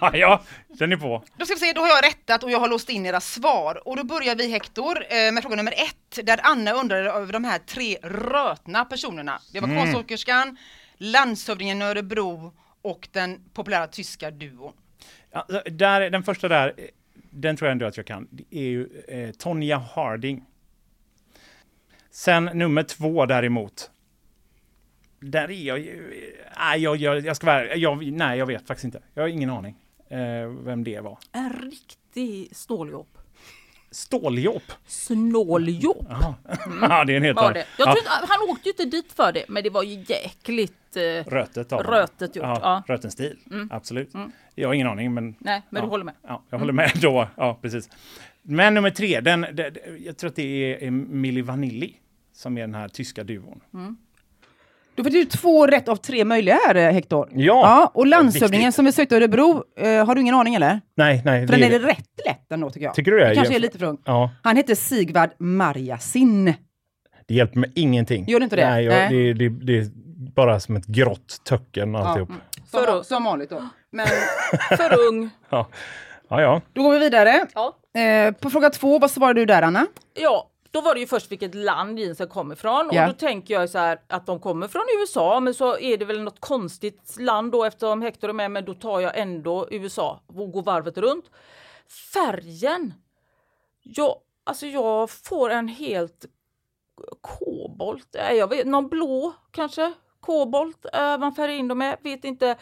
[0.00, 1.24] ja, ja, den är på.
[1.36, 3.88] Då ska vi se, då har jag rättat och jag har låst in era svar.
[3.88, 7.44] Och då börjar vi Hector eh, med fråga nummer ett, där Anna undrade över de
[7.44, 9.40] här tre rötna personerna.
[9.52, 10.56] Det var konståkerskan,
[10.96, 14.72] landshövdingen i Örebro och den populära tyska duon.
[15.32, 16.74] Ja, där, den första där,
[17.30, 18.28] den tror jag ändå att jag kan.
[18.30, 20.44] Det är ju eh, Tonya Harding.
[22.10, 23.90] Sen nummer två däremot.
[25.22, 26.12] Där är jag ju...
[26.58, 29.02] Nej, jag, jag, jag ska vara jag, Nej, jag vet faktiskt inte.
[29.14, 29.76] Jag har ingen aning
[30.08, 31.18] eh, vem det var.
[31.32, 33.06] En riktig snåljobb.
[33.90, 34.62] Ståljobb.
[34.86, 36.06] Snåljobb
[36.80, 37.62] ja, det är en helt annan.
[37.78, 40.96] Ja, han åkte ju inte dit för det, men det var ju jäkligt...
[40.96, 42.70] Eh, Rötet av Rötet gjort, Ja, ja.
[42.72, 42.82] Mm.
[42.86, 43.38] Rötens stil.
[43.70, 44.12] Absolut.
[44.54, 45.34] Jag har ingen aning, men...
[45.38, 45.86] nej, men ja.
[45.86, 46.14] du håller med.
[46.22, 47.28] Ja, jag håller med då.
[47.36, 47.90] Ja, precis.
[48.42, 51.96] Men nummer tre, den, den, jag tror att det är, är Milli Vanilli
[52.32, 53.60] som är den här tyska duon.
[54.94, 57.28] Då får du två rätt av tre möjliga här eh, Hector.
[57.32, 57.42] Ja.
[57.44, 58.74] ja och landshövdingen Viktigt.
[58.74, 60.80] som vi sökte i Örebro, eh, har du ingen aning eller?
[60.96, 61.46] Nej, nej.
[61.46, 62.94] För den det är rätt lätt ändå tycker jag.
[62.94, 63.28] Tycker du det?
[63.28, 63.98] Det kanske är lite för ung.
[64.04, 66.54] Ja, Han hette Sigvard Marjasin.
[67.28, 68.24] det hjälper mig ingenting.
[68.28, 68.70] Gör det inte det?
[68.70, 69.34] Nej, jag, Nej.
[69.34, 69.86] Det, det, det är
[70.34, 72.28] bara som ett grått töcken alltihop.
[72.70, 73.68] Som, För- som vanligt då.
[73.92, 74.06] Men
[74.76, 75.30] För ung.
[75.50, 75.68] Ja.
[76.28, 76.60] ja, ja.
[76.72, 77.46] då går vi vidare.
[77.54, 77.76] Ja.
[78.00, 79.86] Eh, på fråga två, vad svarar du där Anna?
[80.20, 83.02] Ja, då var det ju först vilket land jeansen kom ifrån Ja.
[83.02, 86.04] och då tänker jag så här att de kommer från USA men så är det
[86.04, 90.20] väl något konstigt land då eftersom Hector är med men då tar jag ändå USA
[90.26, 91.30] och går varvet runt.
[92.14, 92.94] Färgen.
[93.82, 96.26] Jag, alltså jag får en helt
[97.20, 102.24] kobolt, Nej, jag vet, någon blå kanske, kobolt eh, man färgar in dem med, vet
[102.24, 102.56] inte.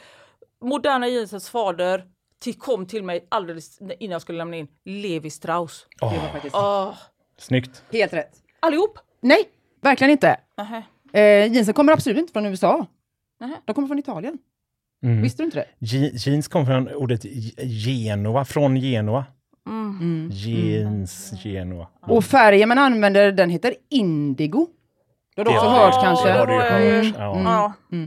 [0.61, 2.05] Moderna jeansens fader
[2.39, 5.87] till, kom till mig alldeles innan jag skulle lämna in Levi Strauss.
[6.01, 6.95] Det var faktiskt Åh,
[7.41, 7.83] Snyggt.
[7.93, 8.33] helt rätt.
[8.61, 8.99] allihop?
[9.21, 9.45] Nej,
[9.83, 10.37] verkligen inte.
[10.59, 10.83] Nähä.
[11.13, 12.87] Eh, jeansen kommer absolut inte från USA.
[13.41, 13.55] Nähä.
[13.65, 14.39] De kommer från Italien.
[15.03, 15.23] Mm.
[15.23, 15.67] Visste du inte det?
[15.87, 19.25] Je- Jeans kom från ordet ge- Genua, från Genua.
[19.69, 20.31] Mm.
[20.33, 21.87] Jeans, Genua.
[22.03, 24.67] Och färgen man använder, den heter indigo.
[25.37, 26.31] Det har du också Ja, hört det kanske.
[26.33, 27.07] har du Mm.
[27.07, 27.15] hört.
[27.19, 27.73] Ja.
[27.91, 28.05] Ja.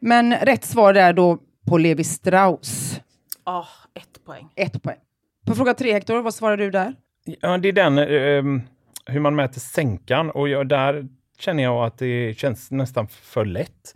[0.00, 3.00] Men rätt svar är då på Levi Strauss.
[3.44, 4.48] Ah, ett poäng.
[4.56, 4.98] Ett poäng.
[5.46, 6.94] På fråga tre Hector, vad svarar du där?
[7.24, 8.62] Ja, det är den, ehm,
[9.06, 11.08] hur man mäter sänkan och jag, där
[11.38, 13.94] känner jag att det känns nästan för lätt.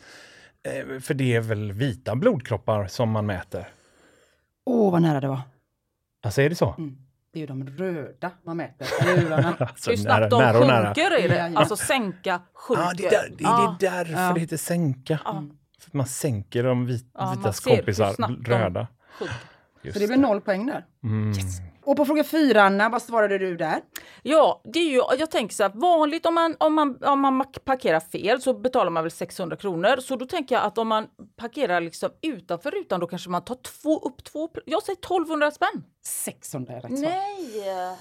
[0.69, 3.69] Eh, för det är väl vita blodkroppar som man mäter.
[4.67, 5.41] Åh, vad nära det var.
[6.25, 6.75] Alltså är det så?
[7.33, 8.87] Det är ju de röda man mäter.
[9.63, 10.85] Alltså, Hur snabbt de nära nära.
[10.95, 11.59] sjunker är det.
[11.59, 12.83] Alltså sänka, sjunker.
[12.85, 14.33] Ja, det är, där, det, är det är därför Ja.
[14.35, 15.19] det heter sänka.
[15.81, 18.87] För att man sänker de vit, Ja, vitas kompisar, de- röda.
[19.93, 20.85] Så det blir noll poäng där.
[21.05, 21.33] Mm.
[21.87, 23.81] Och på fråga fyra, Anna, vad svarade du där?
[24.23, 27.45] Ja, det är ju, jag tänker så här, vanligt om man, om, man, om man
[27.65, 29.97] parkerar fel så betalar man väl 600 kronor.
[30.01, 31.07] Så då tänker jag att om man
[31.37, 35.85] parkerar liksom utanför rutan då kanske man tar två, upp två, jag säger 1200 spänn.
[36.05, 37.09] 600 är rätt svar.
[37.11, 37.97] Nej!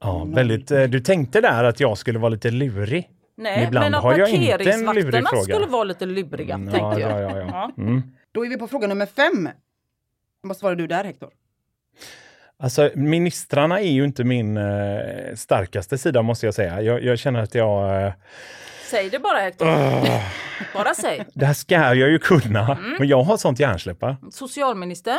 [0.00, 3.10] Ja, väldigt, eh, du tänkte där att jag skulle vara lite lurig.
[3.36, 5.42] Nej, Ibland men att har jag inte en lurig parkeringsvakterna fråga.
[5.42, 7.22] skulle vara lite luriga, Mm, tänker ja, jag.
[7.22, 7.72] ja, ja, ja.
[7.76, 7.82] Ja.
[7.82, 8.02] Mm.
[8.32, 9.48] Då är vi på fråga nummer fem.
[10.42, 11.30] Vad svarar du där, Hector?
[12.58, 16.80] Alltså, ministrarna är ju inte min eh, starkaste sida måste jag säga.
[16.82, 18.06] Jag, jag känner att jag...
[18.06, 18.12] Eh,
[18.90, 19.66] Säg det bara Hector.
[20.74, 21.24] Bara säg.
[21.34, 22.96] det här ska jag ju kunna, Mm.
[22.98, 24.04] men jag har sånt hjärnsläpp.
[24.30, 25.18] Socialministern.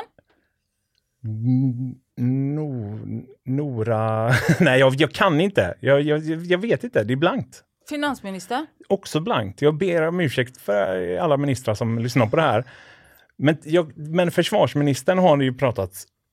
[2.18, 3.00] No,
[3.46, 4.32] Nora...
[4.60, 5.74] Nej, jag, jag kan inte.
[5.80, 7.04] Jag, jag, jag vet inte.
[7.04, 7.62] Det är blankt.
[7.90, 8.66] Finansminister.
[8.90, 9.62] Också blankt.
[9.62, 12.64] Jag ber om ursäkt för alla ministrar som lyssnar på det här.
[13.38, 15.92] Men, jag, men försvarsministern har ju pratat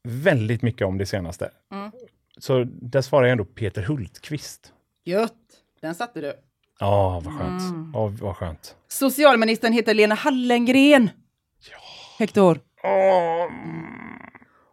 [0.08, 1.50] väldigt mycket om det senaste.
[1.72, 1.90] Mm.
[2.38, 4.72] Så där svarar jag ändå Peter Hultqvist.
[5.04, 5.32] Gött!
[5.80, 6.32] Den satte du.
[6.80, 7.62] Ja, vad skönt.
[7.62, 7.90] Mm.
[7.94, 8.76] Ja, vad skönt.
[8.88, 11.10] Socialministern heter Lena Hallengren.
[12.18, 12.60] Hector.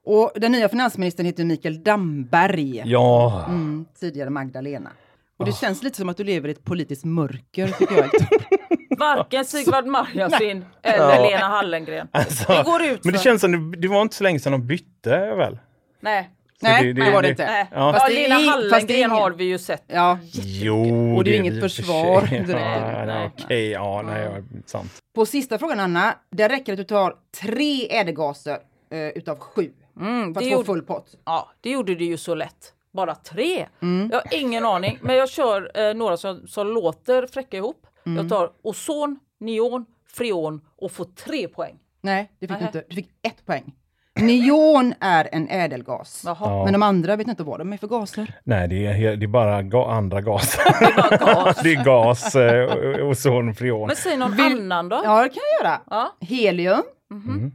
[0.03, 2.83] Och den nya finansministern heter Mikael Damberg.
[2.85, 4.89] Ja, Mm, tidigare Magdalena.
[5.37, 8.09] Och det känns lite som att du lever i ett politiskt mörker, tycker jag.
[8.99, 12.07] Varken Sigvard Marjasin eller Lena Hallengren.
[12.11, 14.51] alltså, Det går ut men det känns som det, det var inte så länge sedan
[14.51, 15.59] de bytte väl?
[15.99, 16.29] Nej.
[16.61, 17.45] Nej, det- det, det- var det det- inte.
[17.45, 17.67] Nej.
[17.71, 17.77] Ja.
[17.77, 19.83] Ja, Fast det är Lena det Hallengren har vi ju sett.
[19.87, 22.49] Ja, Jo, Och det är är inget försvar direkt.
[22.49, 23.29] Ja, nej, Nej.
[23.45, 24.31] Okej, ja, nej, ja,
[24.65, 24.91] sant.
[25.15, 28.57] på sista frågan Anna, där räcker det att du tar tre ädelgaser
[28.91, 29.71] eh, utav sju.
[29.99, 31.15] Mm, För det, att få gjorde, full pott.
[31.25, 32.73] ja, det gjorde det ju så lätt.
[32.93, 33.65] Bara tre?
[33.81, 34.09] Mm.
[34.13, 37.85] Jag har ingen aning, men jag kör eh, några som, som låter fräcka ihop.
[38.05, 38.17] Mm.
[38.17, 41.75] Jag tar ozon, neon, freon och får tre poäng.
[42.01, 42.83] Nej, det fick du inte.
[42.89, 43.75] Du fick ett poäng.
[44.21, 46.23] Neon är en ädelgas.
[46.25, 46.37] Jaha.
[46.41, 46.63] Ja.
[46.63, 48.39] Men de andra vet inte vad de är för gaser.
[48.43, 50.61] Nej, det är, det är bara ga, andra gaser.
[50.79, 51.57] Det är gas.
[51.63, 53.87] det är gas, eh, ozon, freon.
[53.87, 55.01] Men säg någon Vill- annan då.
[55.03, 55.81] Ja, det kan jag göra.
[55.89, 56.15] Ja.
[56.19, 57.51] Helium, Mhm.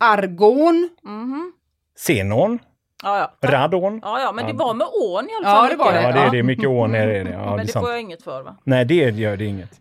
[0.00, 0.88] argon.
[1.02, 1.52] Mhm.
[1.96, 2.58] Xenon,
[3.02, 3.48] Ja, ja.
[3.50, 4.00] radon.
[4.02, 4.56] Ja, ja, men det Ja.
[4.66, 5.68] var med ån i alla Ja, fall.
[5.70, 6.02] det var det.
[6.02, 6.30] Ja, det är Ja.
[6.30, 6.42] det.
[6.42, 7.12] Mycket ån är det.
[7.16, 7.84] Ja, det är men det sant.
[7.84, 8.56] får jag inget för va?
[8.64, 9.80] Nej, det gör det inget.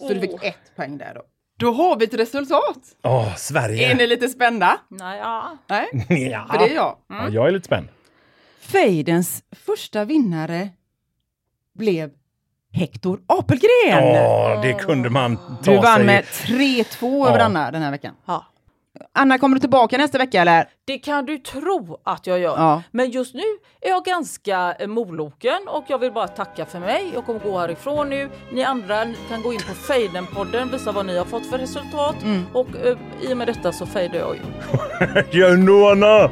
[0.00, 1.22] Så du fick ett poäng där då.
[1.58, 2.78] Då har vi ett resultat.
[3.02, 3.94] Åh, Är Sverige!
[3.94, 4.78] ni lite spända?
[4.88, 5.56] Nej, ja.
[5.66, 5.86] Nej,
[6.32, 6.46] Ja.
[6.52, 6.96] för det är jag.
[7.08, 7.88] Ja, jag är lite spänd.
[8.60, 10.68] Fejdens första vinnare
[11.78, 12.10] blev
[12.72, 14.02] Hector Apelgren.
[14.26, 16.06] Åh, det kunde man ta du vann sig...
[16.06, 17.44] med 3-2 över Ja.
[17.44, 18.14] Anna den här veckan.
[18.26, 18.44] ja.
[19.12, 20.68] Anna, kommer du tillbaka nästa vecka eller?
[20.84, 22.56] Det kan du tro att jag gör.
[22.56, 22.82] Ja.
[22.90, 23.42] Men just nu
[23.80, 27.10] är jag ganska eh, moloken och jag vill bara tacka för mig.
[27.14, 28.30] Jag kommer gå härifrån nu.
[28.52, 32.16] Ni andra kan gå in på Fejden-podden, visa vad ni har fått för resultat.
[32.52, 34.42] Och eh, i och med detta så fejdar jag ju.
[35.40, 36.30] Janona!